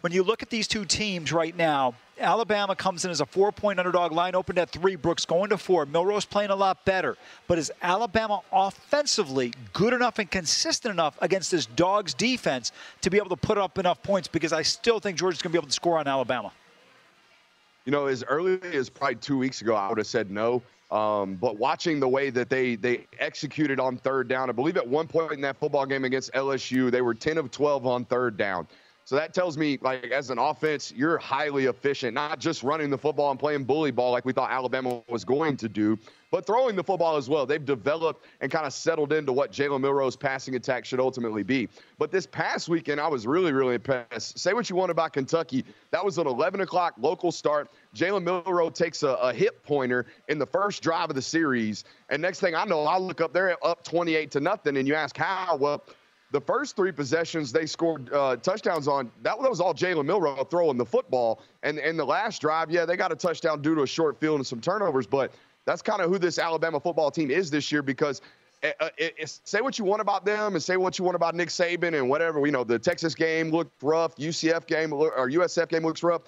[0.00, 3.50] When you look at these two teams right now, Alabama comes in as a four
[3.52, 4.12] point underdog.
[4.12, 4.96] Line opened at three.
[4.96, 5.86] Brooks going to four.
[5.86, 7.16] Milroe's playing a lot better.
[7.46, 13.16] But is Alabama offensively good enough and consistent enough against this dog's defense to be
[13.16, 14.28] able to put up enough points?
[14.28, 16.52] Because I still think Georgia's going to be able to score on Alabama.
[17.84, 20.62] You know, as early as probably two weeks ago, I would have said no.
[20.90, 24.86] Um, but watching the way that they they executed on third down, I believe at
[24.86, 28.36] one point in that football game against LSU, they were 10 of 12 on third
[28.36, 28.66] down.
[29.10, 32.96] So that tells me, like, as an offense, you're highly efficient, not just running the
[32.96, 35.98] football and playing bully ball like we thought Alabama was going to do,
[36.30, 37.44] but throwing the football as well.
[37.44, 41.68] They've developed and kind of settled into what Jalen Milroe's passing attack should ultimately be.
[41.98, 44.38] But this past weekend, I was really, really impressed.
[44.38, 45.64] Say what you want about Kentucky.
[45.90, 47.68] That was an 11 o'clock local start.
[47.96, 51.82] Jalen Milroe takes a, a hip pointer in the first drive of the series.
[52.10, 54.76] And next thing I know, I look up there up 28 to nothing.
[54.76, 55.56] And you ask how?
[55.56, 55.82] Well,
[56.30, 60.76] the first three possessions they scored uh, touchdowns on, that, was all Jalen Milroe throwing
[60.76, 61.42] the football.
[61.62, 64.36] And in the last drive, yeah, they got a touchdown due to a short field
[64.36, 65.32] and some turnovers, but
[65.64, 68.22] that's kind of who this Alabama football team is this year because
[68.62, 71.34] uh, uh it, say what you want about them and say what you want about
[71.34, 72.44] Nick Saban and whatever.
[72.46, 76.22] You know, the Texas game looked rough, UCF game or USF game looks rough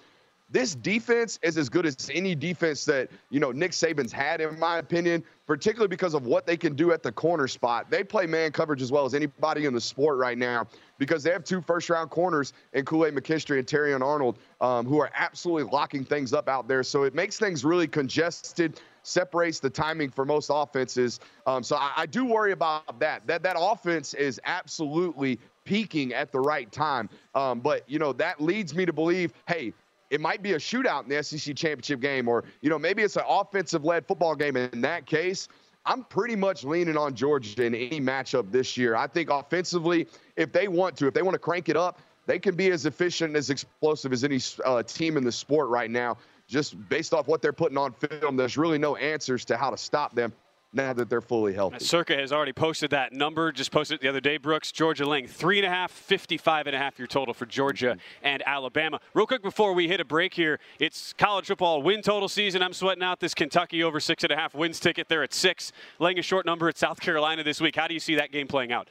[0.52, 4.58] this defense is as good as any defense that you know Nick Saban's had, in
[4.58, 7.90] my opinion, particularly because of what they can do at the corner spot.
[7.90, 11.30] They play man coverage as well as anybody in the sport right now because they
[11.30, 16.06] have two first-round corners in Kool-Aid McKinstry and Terrion Arnold, um, who are absolutely locking
[16.06, 16.82] things up out there.
[16.82, 21.20] So it makes things really congested separates the timing for most offenses.
[21.46, 23.26] Um, so I, I, do worry about that.
[23.26, 27.10] That that offense is absolutely peaking at the right time.
[27.34, 29.74] Um, but you know that leads me to believe, hey,
[30.12, 33.16] it might be a shootout in the SEC championship game, or you know maybe it's
[33.16, 34.56] an offensive-led football game.
[34.56, 35.48] In that case,
[35.86, 38.94] I'm pretty much leaning on Georgia in any matchup this year.
[38.94, 40.06] I think offensively,
[40.36, 42.84] if they want to, if they want to crank it up, they can be as
[42.84, 46.18] efficient and as explosive as any uh, team in the sport right now.
[46.46, 49.78] Just based off what they're putting on film, there's really no answers to how to
[49.78, 50.32] stop them
[50.72, 51.84] now that they're fully healthy.
[51.84, 54.72] Circa has already posted that number, just posted it the other day, Brooks.
[54.72, 58.42] Georgia laying three and a half, 55 and a half your total for Georgia and
[58.46, 59.00] Alabama.
[59.14, 62.62] Real quick before we hit a break here, it's college football win total season.
[62.62, 65.08] I'm sweating out this Kentucky over six and a half wins ticket.
[65.08, 67.76] They're at six, laying a short number at South Carolina this week.
[67.76, 68.88] How do you see that game playing out?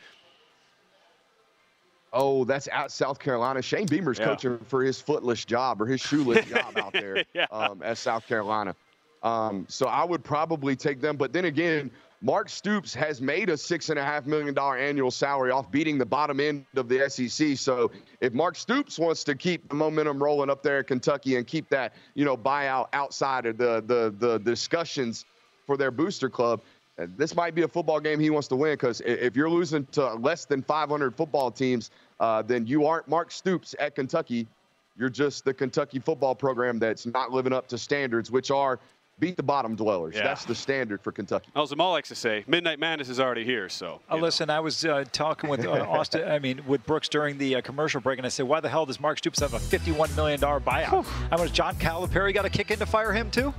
[2.13, 3.61] Oh, that's at South Carolina.
[3.61, 4.25] Shane Beamer's yeah.
[4.25, 7.45] coaching for his footless job or his shoeless job out there yeah.
[7.51, 8.75] um, at South Carolina.
[9.23, 11.15] Um, so I would probably take them.
[11.15, 11.91] But then again,
[12.23, 15.97] Mark Stoops has made a six and a half million dollar annual salary off beating
[15.97, 17.57] the bottom end of the SEC.
[17.57, 21.47] So if Mark Stoops wants to keep the momentum rolling up there at Kentucky and
[21.47, 25.25] keep that, you know, buyout outside of the the the discussions
[25.65, 26.61] for their booster club,
[26.99, 29.85] uh, this might be a football game he wants to win because if you're losing
[29.87, 34.47] to less than 500 football teams, uh, then you aren't Mark Stoops at Kentucky.
[34.95, 38.79] You're just the Kentucky football program that's not living up to standards, which are
[39.19, 40.15] beat the bottom dwellers.
[40.15, 40.23] Yeah.
[40.23, 41.49] That's the standard for Kentucky.
[41.55, 43.69] As Jamal likes to say, Midnight Madness is already here.
[43.69, 47.37] So, uh, listen, I was uh, talking with uh, Austin, I mean, with Brooks during
[47.37, 49.59] the uh, commercial break, and I said, why the hell does Mark Stoops have a
[49.59, 51.05] $51 million buyout?
[51.05, 53.53] How much John Calipari got a kick in to fire him, too?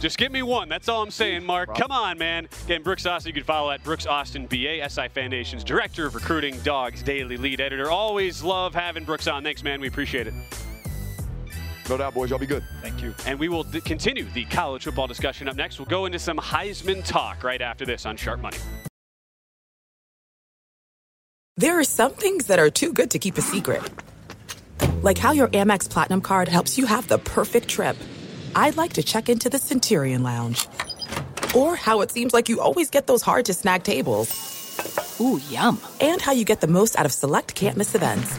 [0.00, 0.68] Just give me one.
[0.68, 1.76] That's all I'm saying, Mark.
[1.76, 2.48] Come on, man.
[2.64, 6.58] Again, Brooks Austin, you can follow at Brooks Austin BA, SI FanNation's Director of Recruiting,
[6.60, 7.88] Dawgs Daily Lead Editor.
[7.90, 9.44] Always love having Brooks on.
[9.44, 9.80] Thanks, man.
[9.80, 10.34] We appreciate it.
[11.92, 12.30] No doubt, boys.
[12.30, 12.64] Y'all be good.
[12.80, 13.14] Thank you.
[13.26, 15.78] And we will d- continue the college football discussion up next.
[15.78, 18.56] We'll go into some Heisman talk right after this on Sharp Money.
[21.58, 23.82] There are some things that are too good to keep a secret,
[25.02, 27.98] like how your Amex Platinum card helps you have the perfect trip.
[28.56, 30.66] I'd like to check into the Centurion Lounge,
[31.54, 35.20] or how it seems like you always get those hard to snag tables.
[35.20, 35.78] Ooh, yum!
[36.00, 38.38] And how you get the most out of select can't miss events.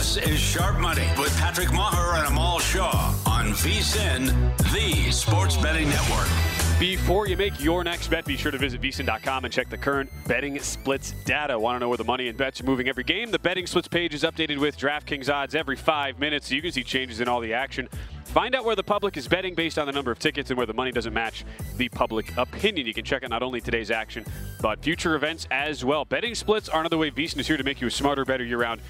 [0.00, 4.32] This is Sharp Money with Patrick Meagher and Amal Shaw on VSIN,
[4.72, 6.26] the sports betting network.
[6.78, 10.08] Before you make your next bet, be sure to visit vsin.com and check the current
[10.26, 11.58] betting splits data.
[11.58, 13.30] Want to know where the money and bets are moving every game?
[13.30, 16.72] The betting splits page is updated with DraftKings odds every five minutes, so you can
[16.72, 17.86] see changes in all the action.
[18.24, 20.66] Find out where the public is betting based on the number of tickets and where
[20.66, 21.44] the money doesn't match
[21.76, 22.86] the public opinion.
[22.86, 24.24] You can check out not only today's action,
[24.62, 26.06] but future events as well.
[26.06, 28.56] Betting splits are another way VSIN is here to make you a smarter, better year
[28.58, 28.80] round.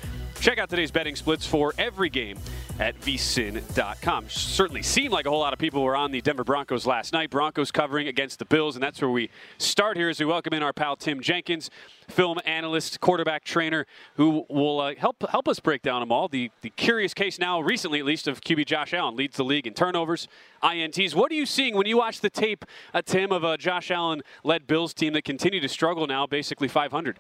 [0.41, 2.38] Check out today's betting splits for every game
[2.78, 4.30] at vsin.com.
[4.30, 7.28] Certainly seemed like a whole lot of people were on the Denver Broncos last night.
[7.28, 9.28] Broncos covering against the Bills, and that's where we
[9.59, 11.68] start here as we welcome in our pal Tim Jenkins,
[12.09, 16.26] film analyst, quarterback trainer, who will uh, help help us break down them all.
[16.26, 19.66] The the curious case now, recently at least, of QB Josh Allen leads the league
[19.66, 20.26] in turnovers,
[20.62, 21.14] ints.
[21.14, 22.64] What are you seeing when you watch the tape,
[22.95, 26.66] uh, Tim, of a Josh Allen led Bills team that continue to struggle now, basically
[26.66, 27.18] 500?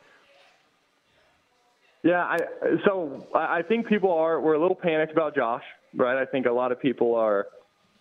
[2.02, 2.38] Yeah, I,
[2.86, 5.62] so I think people are we're a little panicked about Josh,
[5.94, 6.20] right?
[6.20, 7.46] I think a lot of people are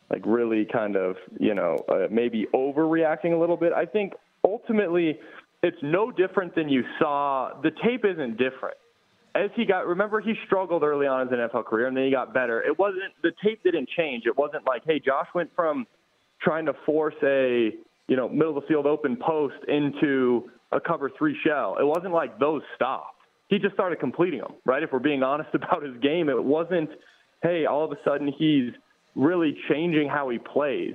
[0.10, 3.74] like really kind of you know uh, maybe overreacting a little bit.
[3.74, 4.14] I think
[4.46, 5.20] ultimately
[5.64, 7.60] it's no different than you saw.
[7.62, 8.78] The tape isn't different.
[9.36, 12.12] As he got, remember he struggled early on in his NFL career, and then he
[12.12, 12.62] got better.
[12.62, 14.24] It wasn't the tape didn't change.
[14.26, 15.86] It wasn't like, hey, Josh went from
[16.42, 17.72] trying to force a
[18.08, 21.76] you know middle of the field open post into a cover three shell.
[21.78, 23.19] It wasn't like those stopped
[23.50, 24.82] he just started completing them, right?
[24.82, 26.90] If we're being honest about his game, it wasn't,
[27.44, 28.72] hey, all of a sudden he's
[29.16, 30.94] really changing how he plays.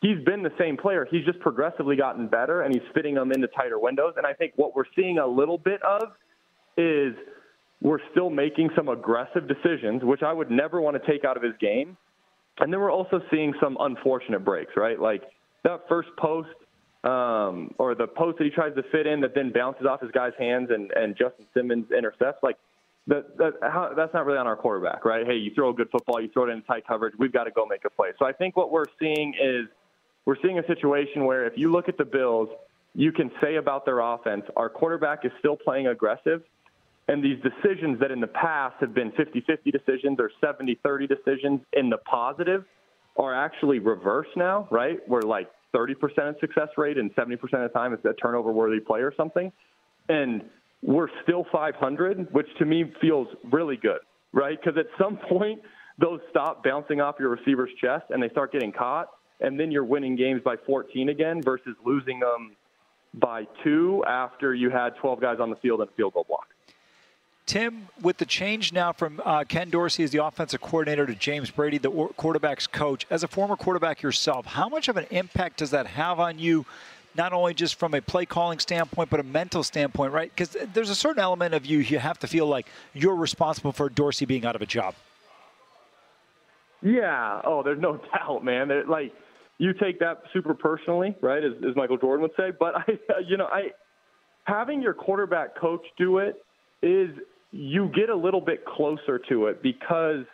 [0.00, 1.06] He's been the same player.
[1.08, 4.14] He's just progressively gotten better and he's fitting them into tighter windows.
[4.16, 6.02] And I think what we're seeing a little bit of
[6.76, 7.14] is
[7.80, 11.42] we're still making some aggressive decisions, which I would never want to take out of
[11.44, 11.96] his game.
[12.58, 15.00] And then we're also seeing some unfortunate breaks, right?
[15.00, 15.22] Like
[15.62, 16.48] that first post
[17.04, 20.10] um, or the post that he tries to fit in that then bounces off his
[20.12, 22.56] guy's hands and, and Justin Simmons intercepts, like
[23.08, 25.26] that, that how, that's not really on our quarterback, right?
[25.26, 27.50] Hey, you throw a good football, you throw it in tight coverage, we've got to
[27.50, 28.10] go make a play.
[28.18, 29.66] So I think what we're seeing is
[30.24, 32.48] we're seeing a situation where if you look at the Bills,
[32.94, 36.42] you can say about their offense, our quarterback is still playing aggressive.
[37.08, 41.06] And these decisions that in the past have been 50 50 decisions or 70 30
[41.08, 42.64] decisions in the positive
[43.16, 45.00] are actually reversed now, right?
[45.08, 48.80] Where like 30% of success rate and 70% of the time it's a turnover worthy
[48.80, 49.52] play or something.
[50.08, 50.42] And
[50.82, 54.00] we're still 500, which to me feels really good,
[54.32, 54.58] right?
[54.62, 55.60] Because at some point,
[55.98, 59.08] those stop bouncing off your receiver's chest and they start getting caught.
[59.40, 62.56] And then you're winning games by 14 again versus losing them
[63.14, 66.46] by two after you had 12 guys on the field and a field goal block.
[67.52, 71.50] Tim, with the change now from uh, Ken Dorsey as the offensive coordinator to James
[71.50, 75.70] Brady, the quarterback's coach, as a former quarterback yourself, how much of an impact does
[75.72, 76.64] that have on you,
[77.14, 80.32] not only just from a play calling standpoint, but a mental standpoint, right?
[80.34, 83.90] Because there's a certain element of you you have to feel like you're responsible for
[83.90, 84.94] Dorsey being out of a job.
[86.80, 87.42] Yeah.
[87.44, 88.68] Oh, there's no doubt, man.
[88.68, 89.12] They're, like
[89.58, 91.44] you take that super personally, right?
[91.44, 92.50] As, as Michael Jordan would say.
[92.58, 92.84] But I,
[93.28, 93.72] you know, I
[94.44, 96.42] having your quarterback coach do it
[96.82, 97.10] is
[97.52, 100.24] you get a little bit closer to it because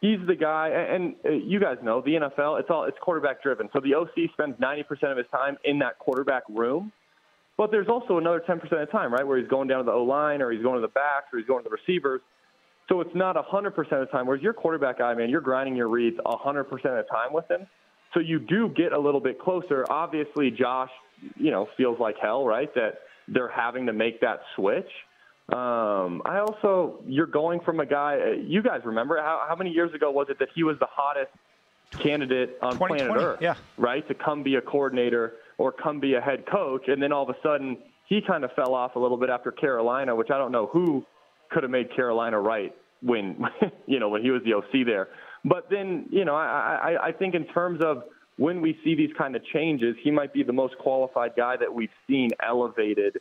[0.00, 3.68] he's the guy and uh, you guys know the NFL it's all it's quarterback driven.
[3.72, 6.92] So the OC spends 90% of his time in that quarterback room
[7.58, 9.92] but there's also another 10% of the time right where he's going down to the
[9.92, 12.20] O line or he's going to the backs or he's going to the receivers.
[12.88, 15.88] So it's not 100% of the time whereas your quarterback guy man you're grinding your
[15.88, 17.66] reads 100% of the time with him.
[18.14, 19.84] So you do get a little bit closer.
[19.90, 20.90] Obviously Josh
[21.36, 24.88] you know feels like hell right that they're having to make that switch
[25.52, 29.70] um, I also, you're going from a guy, uh, you guys remember how, how many
[29.70, 31.30] years ago was it that he was the hottest
[32.02, 33.54] candidate on planet Earth, yeah.
[33.76, 34.06] right?
[34.08, 36.88] To come be a coordinator or come be a head coach.
[36.88, 37.76] And then all of a sudden,
[38.08, 41.04] he kind of fell off a little bit after Carolina, which I don't know who
[41.50, 43.44] could have made Carolina right when,
[43.86, 45.08] you know, when he was the OC there.
[45.44, 48.04] But then, you know, I, I, I think in terms of
[48.36, 51.72] when we see these kind of changes, he might be the most qualified guy that
[51.72, 53.18] we've seen elevated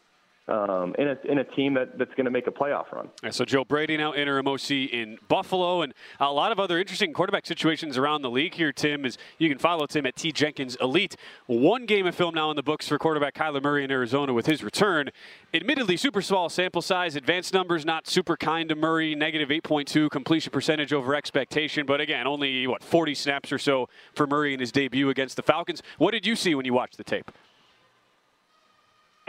[0.47, 3.09] um, in a in a team that, that's going to make a playoff run.
[3.23, 7.13] Yeah, so Joe Brady now interim OC in Buffalo, and a lot of other interesting
[7.13, 8.71] quarterback situations around the league here.
[8.71, 11.15] Tim is you can follow Tim at T Jenkins Elite.
[11.45, 14.45] One game of film now in the books for quarterback Kyler Murray in Arizona with
[14.45, 15.09] his return.
[15.53, 19.15] Admittedly, super small sample size, advanced numbers not super kind to Murray.
[19.15, 24.25] Negative 8.2 completion percentage over expectation, but again, only what 40 snaps or so for
[24.25, 25.83] Murray in his debut against the Falcons.
[25.97, 27.31] What did you see when you watched the tape?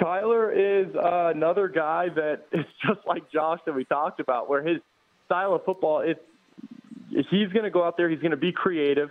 [0.00, 4.62] Kyler is uh, another guy that is just like Josh that we talked about, where
[4.62, 4.78] his
[5.26, 6.20] style of football, it's
[7.30, 9.10] he's going to go out there, he's going to be creative,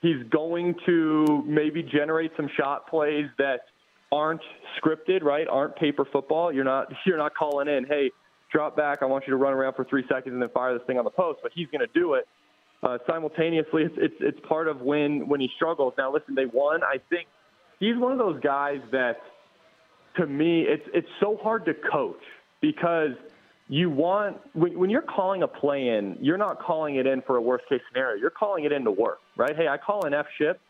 [0.00, 3.60] he's going to maybe generate some shot plays that
[4.10, 4.40] aren't
[4.80, 5.46] scripted, right?
[5.48, 6.52] Aren't paper football.
[6.52, 8.10] You're not you're not calling in, hey,
[8.52, 10.86] drop back, I want you to run around for three seconds and then fire this
[10.86, 12.26] thing on the post, but he's going to do it.
[12.82, 15.94] Uh, simultaneously, it's, it's it's part of when when he struggles.
[15.98, 16.82] Now, listen, they won.
[16.84, 17.26] I think
[17.80, 19.16] he's one of those guys that
[20.18, 22.22] to me, it's it's so hard to coach
[22.60, 23.12] because
[23.68, 27.36] you want when, when you're calling a play in, you're not calling it in for
[27.36, 28.20] a worst case scenario.
[28.20, 29.54] You're calling it in to work, right?
[29.56, 30.60] Hey, I call an F ship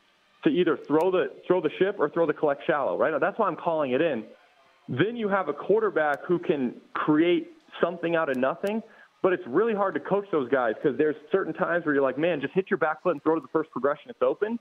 [0.44, 3.12] to either throw the throw the ship or throw the collect shallow, right?
[3.12, 4.24] Now, that's why I'm calling it in.
[4.88, 7.48] Then you have a quarterback who can create
[7.82, 8.82] something out of nothing,
[9.22, 12.18] but it's really hard to coach those guys because there's certain times where you're like,
[12.18, 14.10] man, just hit your back foot and throw to the first progression.
[14.10, 14.58] It's open.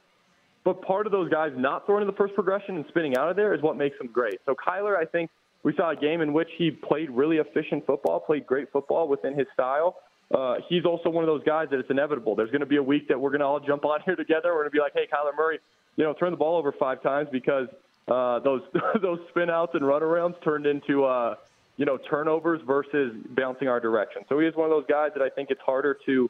[0.68, 3.38] But part of those guys not throwing in the first progression and spinning out of
[3.38, 4.42] there is what makes them great.
[4.46, 5.32] So Kyler, I think
[5.64, 9.34] we saw a game in which he played really efficient football, played great football within
[9.34, 9.96] his style.
[10.30, 12.36] Uh, he's also one of those guys that it's inevitable.
[12.36, 14.50] There's going to be a week that we're going to all jump on here together.
[14.50, 15.60] We're going to be like, hey, Kyler Murray,
[15.96, 17.70] you know, turn the ball over five times because
[18.10, 18.64] uh, those
[19.02, 21.36] those spin outs and runarounds turned into uh,
[21.78, 24.24] you know turnovers versus bouncing our direction.
[24.28, 26.30] So he is one of those guys that I think it's harder to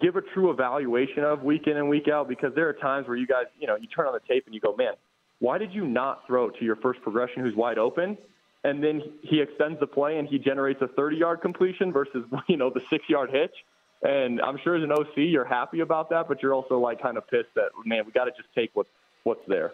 [0.00, 3.16] give a true evaluation of week in and week out because there are times where
[3.16, 4.92] you guys, you know, you turn on the tape and you go, man,
[5.40, 8.16] why did you not throw to your first progression who's wide open?
[8.64, 12.56] And then he extends the play and he generates a 30 yard completion versus, you
[12.56, 13.54] know, the six yard hitch.
[14.02, 17.16] And I'm sure as an OC, you're happy about that, but you're also like kind
[17.16, 18.86] of pissed that, man, we got to just take what,
[19.24, 19.72] what's there.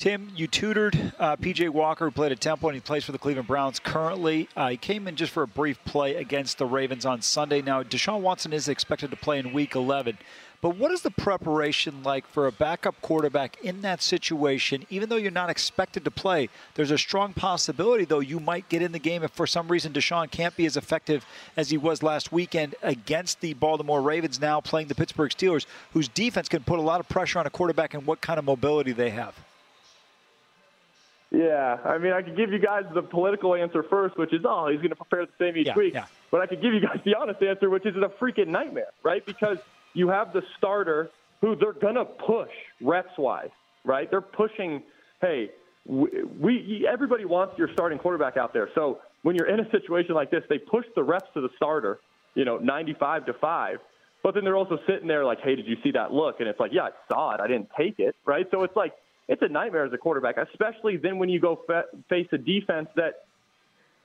[0.00, 3.18] Tim, you tutored uh, PJ Walker, who played at Temple, and he plays for the
[3.18, 4.48] Cleveland Browns currently.
[4.56, 7.60] Uh, he came in just for a brief play against the Ravens on Sunday.
[7.60, 10.16] Now, Deshaun Watson is expected to play in Week 11.
[10.62, 14.86] But what is the preparation like for a backup quarterback in that situation?
[14.88, 18.80] Even though you're not expected to play, there's a strong possibility, though, you might get
[18.80, 21.26] in the game if for some reason Deshaun can't be as effective
[21.58, 26.08] as he was last weekend against the Baltimore Ravens, now playing the Pittsburgh Steelers, whose
[26.08, 28.92] defense can put a lot of pressure on a quarterback and what kind of mobility
[28.92, 29.34] they have.
[31.30, 34.68] Yeah, I mean, I could give you guys the political answer first, which is, oh,
[34.68, 35.94] he's going to prepare the same each yeah, week.
[35.94, 36.06] Yeah.
[36.30, 39.24] But I could give you guys the honest answer, which is a freaking nightmare, right?
[39.24, 39.58] Because
[39.94, 41.10] you have the starter
[41.40, 42.50] who they're going to push
[42.80, 43.50] reps wise,
[43.84, 44.10] right?
[44.10, 44.82] They're pushing,
[45.20, 45.50] hey,
[45.86, 46.08] we,
[46.38, 48.68] we everybody wants your starting quarterback out there.
[48.74, 52.00] So when you're in a situation like this, they push the reps to the starter,
[52.34, 53.78] you know, 95 to 5.
[54.22, 56.40] But then they're also sitting there like, hey, did you see that look?
[56.40, 57.40] And it's like, yeah, I saw it.
[57.40, 58.46] I didn't take it, right?
[58.50, 58.92] So it's like,
[59.30, 62.88] it's a nightmare as a quarterback, especially then when you go fa- face a defense
[62.96, 63.26] that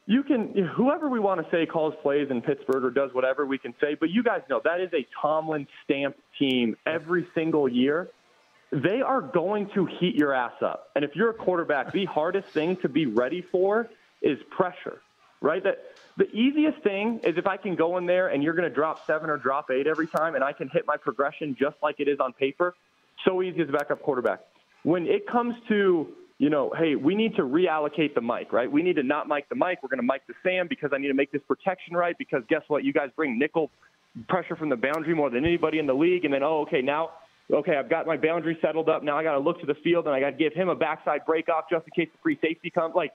[0.06, 3.58] you can, whoever we want to say calls plays in Pittsburgh or does whatever we
[3.58, 8.08] can say, but you guys know that is a Tomlin stamped team every single year.
[8.72, 10.90] They are going to heat your ass up.
[10.96, 13.90] And if you're a quarterback, the hardest thing to be ready for
[14.22, 15.02] is pressure,
[15.42, 15.64] right?
[15.64, 15.80] That
[16.18, 19.08] the easiest thing is if I can go in there and you're going to drop
[19.08, 22.08] seven or drop eight every time and I can hit my progression just like it
[22.08, 22.76] is on paper.
[23.28, 24.42] So easy as a backup quarterback
[24.86, 26.08] when it comes to
[26.38, 28.70] you know, hey, we need to reallocate the Mike, right?
[28.70, 29.82] We need to not mic the Mike.
[29.82, 32.18] We're going to mic the Sam because I need to make this protection right.
[32.18, 32.84] Because guess what?
[32.84, 33.72] You guys bring nickel
[34.28, 36.26] pressure from the boundary more than anybody in the league.
[36.26, 37.12] And then, oh, okay, now,
[37.50, 39.02] okay, I've got my boundary settled up.
[39.02, 40.76] Now I got to look to the field and I got to give him a
[40.76, 42.96] backside break off just in case the free safety comes.
[42.96, 43.14] Like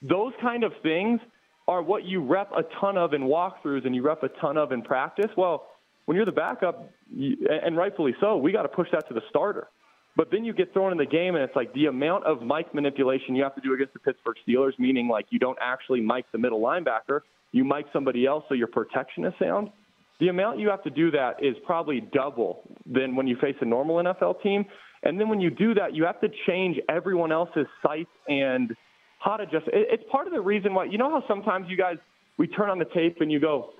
[0.00, 1.20] those kind of things
[1.68, 4.72] are what you rep a ton of in walkthroughs and you rep a ton of
[4.72, 5.30] in practice.
[5.36, 5.66] Well,
[6.06, 9.68] when you're the backup, and rightfully so, we got to push that to the starter.
[10.14, 12.74] But then you get thrown in the game, and it's like the amount of mic
[12.74, 16.30] manipulation you have to do against the Pittsburgh Steelers, meaning like you don't actually mic
[16.32, 17.20] the middle linebacker,
[17.52, 19.70] you mic somebody else so your protection is sound.
[20.20, 23.64] The amount you have to do that is probably double than when you face a
[23.64, 24.66] normal NFL team.
[25.02, 28.76] And then when you do that, you have to change everyone else's sights and
[29.18, 29.66] how to just.
[29.72, 31.96] It's part of the reason why, you know how sometimes you guys,
[32.38, 33.70] we turn on the tape and you go,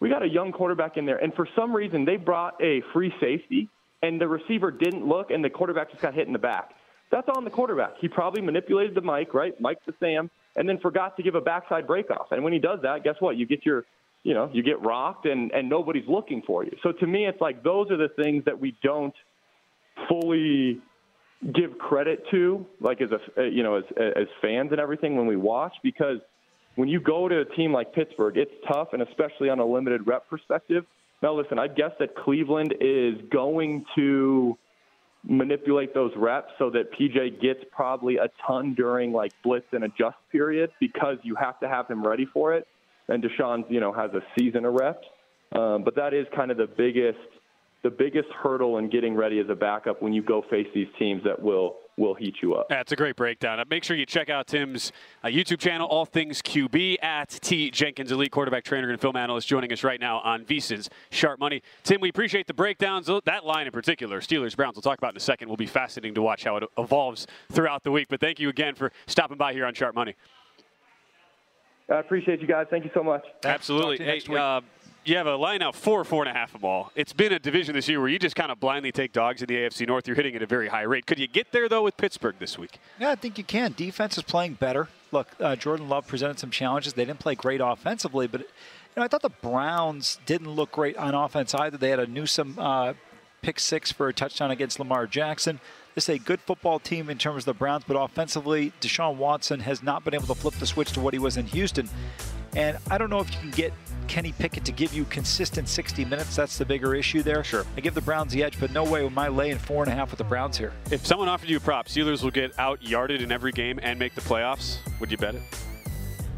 [0.00, 1.18] we got a young quarterback in there.
[1.18, 3.68] And for some reason, they brought a free safety
[4.02, 6.70] and the receiver didn't look, and the quarterback just got hit in the back.
[7.10, 7.94] That's on the quarterback.
[8.00, 9.58] He probably manipulated the Mike, right?
[9.60, 12.32] Mike to Sam, and then forgot to give a backside breakoff.
[12.32, 13.36] And when he does that, guess what?
[13.36, 13.84] You get your,
[14.22, 16.72] you know, you get rocked, and and nobody's looking for you.
[16.82, 19.14] So to me, it's like those are the things that we don't
[20.08, 20.80] fully
[21.52, 25.36] give credit to, like as a you know as as fans and everything when we
[25.36, 26.18] watch, because
[26.76, 30.06] when you go to a team like Pittsburgh, it's tough, and especially on a limited
[30.06, 30.86] rep perspective.
[31.22, 34.58] Now, listen, I guess that Cleveland is going to
[35.24, 40.16] manipulate those reps so that PJ gets probably a ton during like blitz and adjust
[40.32, 42.66] period because you have to have him ready for it.
[43.08, 45.06] And Deshaun's, you know, has a season of reps.
[45.52, 47.18] Um, but that is kind of the biggest
[47.82, 51.22] the biggest hurdle in getting ready as a backup when you go face these teams
[51.24, 52.68] that will will heat you up.
[52.68, 53.60] That's a great breakdown.
[53.60, 54.92] Uh, make sure you check out Tim's
[55.22, 59.46] uh, YouTube channel, All Things QB, at T Jenkins, elite quarterback trainer and film analyst,
[59.46, 61.62] joining us right now on VSIN's Sharp Money.
[61.84, 63.08] Tim, we appreciate the breakdowns.
[63.24, 65.48] That line in particular, Steelers Browns, we'll talk about in a second.
[65.48, 68.08] Will be fascinating to watch how it evolves throughout the week.
[68.10, 70.16] But thank you again for stopping by here on Sharp Money.
[71.88, 72.66] I appreciate you guys.
[72.70, 73.24] Thank you so much.
[73.44, 73.98] Absolutely.
[73.98, 74.60] Hey, uh,
[75.04, 76.92] you have a line out four, four and a half a ball.
[76.94, 79.48] It's been a division this year where you just kind of blindly take dogs in
[79.48, 80.06] the AFC North.
[80.06, 81.06] You're hitting at a very high rate.
[81.06, 82.78] Could you get there though with Pittsburgh this week?
[82.98, 83.74] Yeah, I think you can.
[83.76, 84.88] Defense is playing better.
[85.10, 86.94] Look, uh, Jordan Love presented some challenges.
[86.94, 88.46] They didn't play great offensively, but you
[88.96, 91.76] know I thought the Browns didn't look great on offense either.
[91.76, 92.94] They had a Newsome uh,
[93.42, 95.60] pick six for a touchdown against Lamar Jackson.
[95.94, 99.60] This is a good football team in terms of the Browns, but offensively, Deshaun Watson
[99.60, 101.90] has not been able to flip the switch to what he was in Houston.
[102.56, 103.72] And I don't know if you can get
[104.08, 106.36] Kenny Pickett to give you consistent 60 minutes.
[106.36, 107.42] That's the bigger issue there.
[107.42, 107.64] Sure.
[107.76, 109.94] I give the Browns the edge, but no way with my laying four and a
[109.94, 110.72] half with the Browns here.
[110.90, 113.98] If someone offered you a prop, Steelers will get out yarded in every game and
[113.98, 115.42] make the playoffs, would you bet it?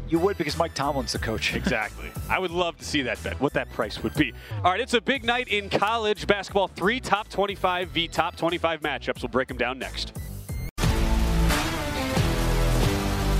[0.07, 1.55] You would because Mike Tomlin's the coach.
[1.55, 2.11] exactly.
[2.29, 4.33] I would love to see that bet, what that price would be.
[4.57, 6.67] All right, it's a big night in college basketball.
[6.67, 9.21] Three top 25 v top 25 matchups.
[9.21, 10.13] We'll break them down next.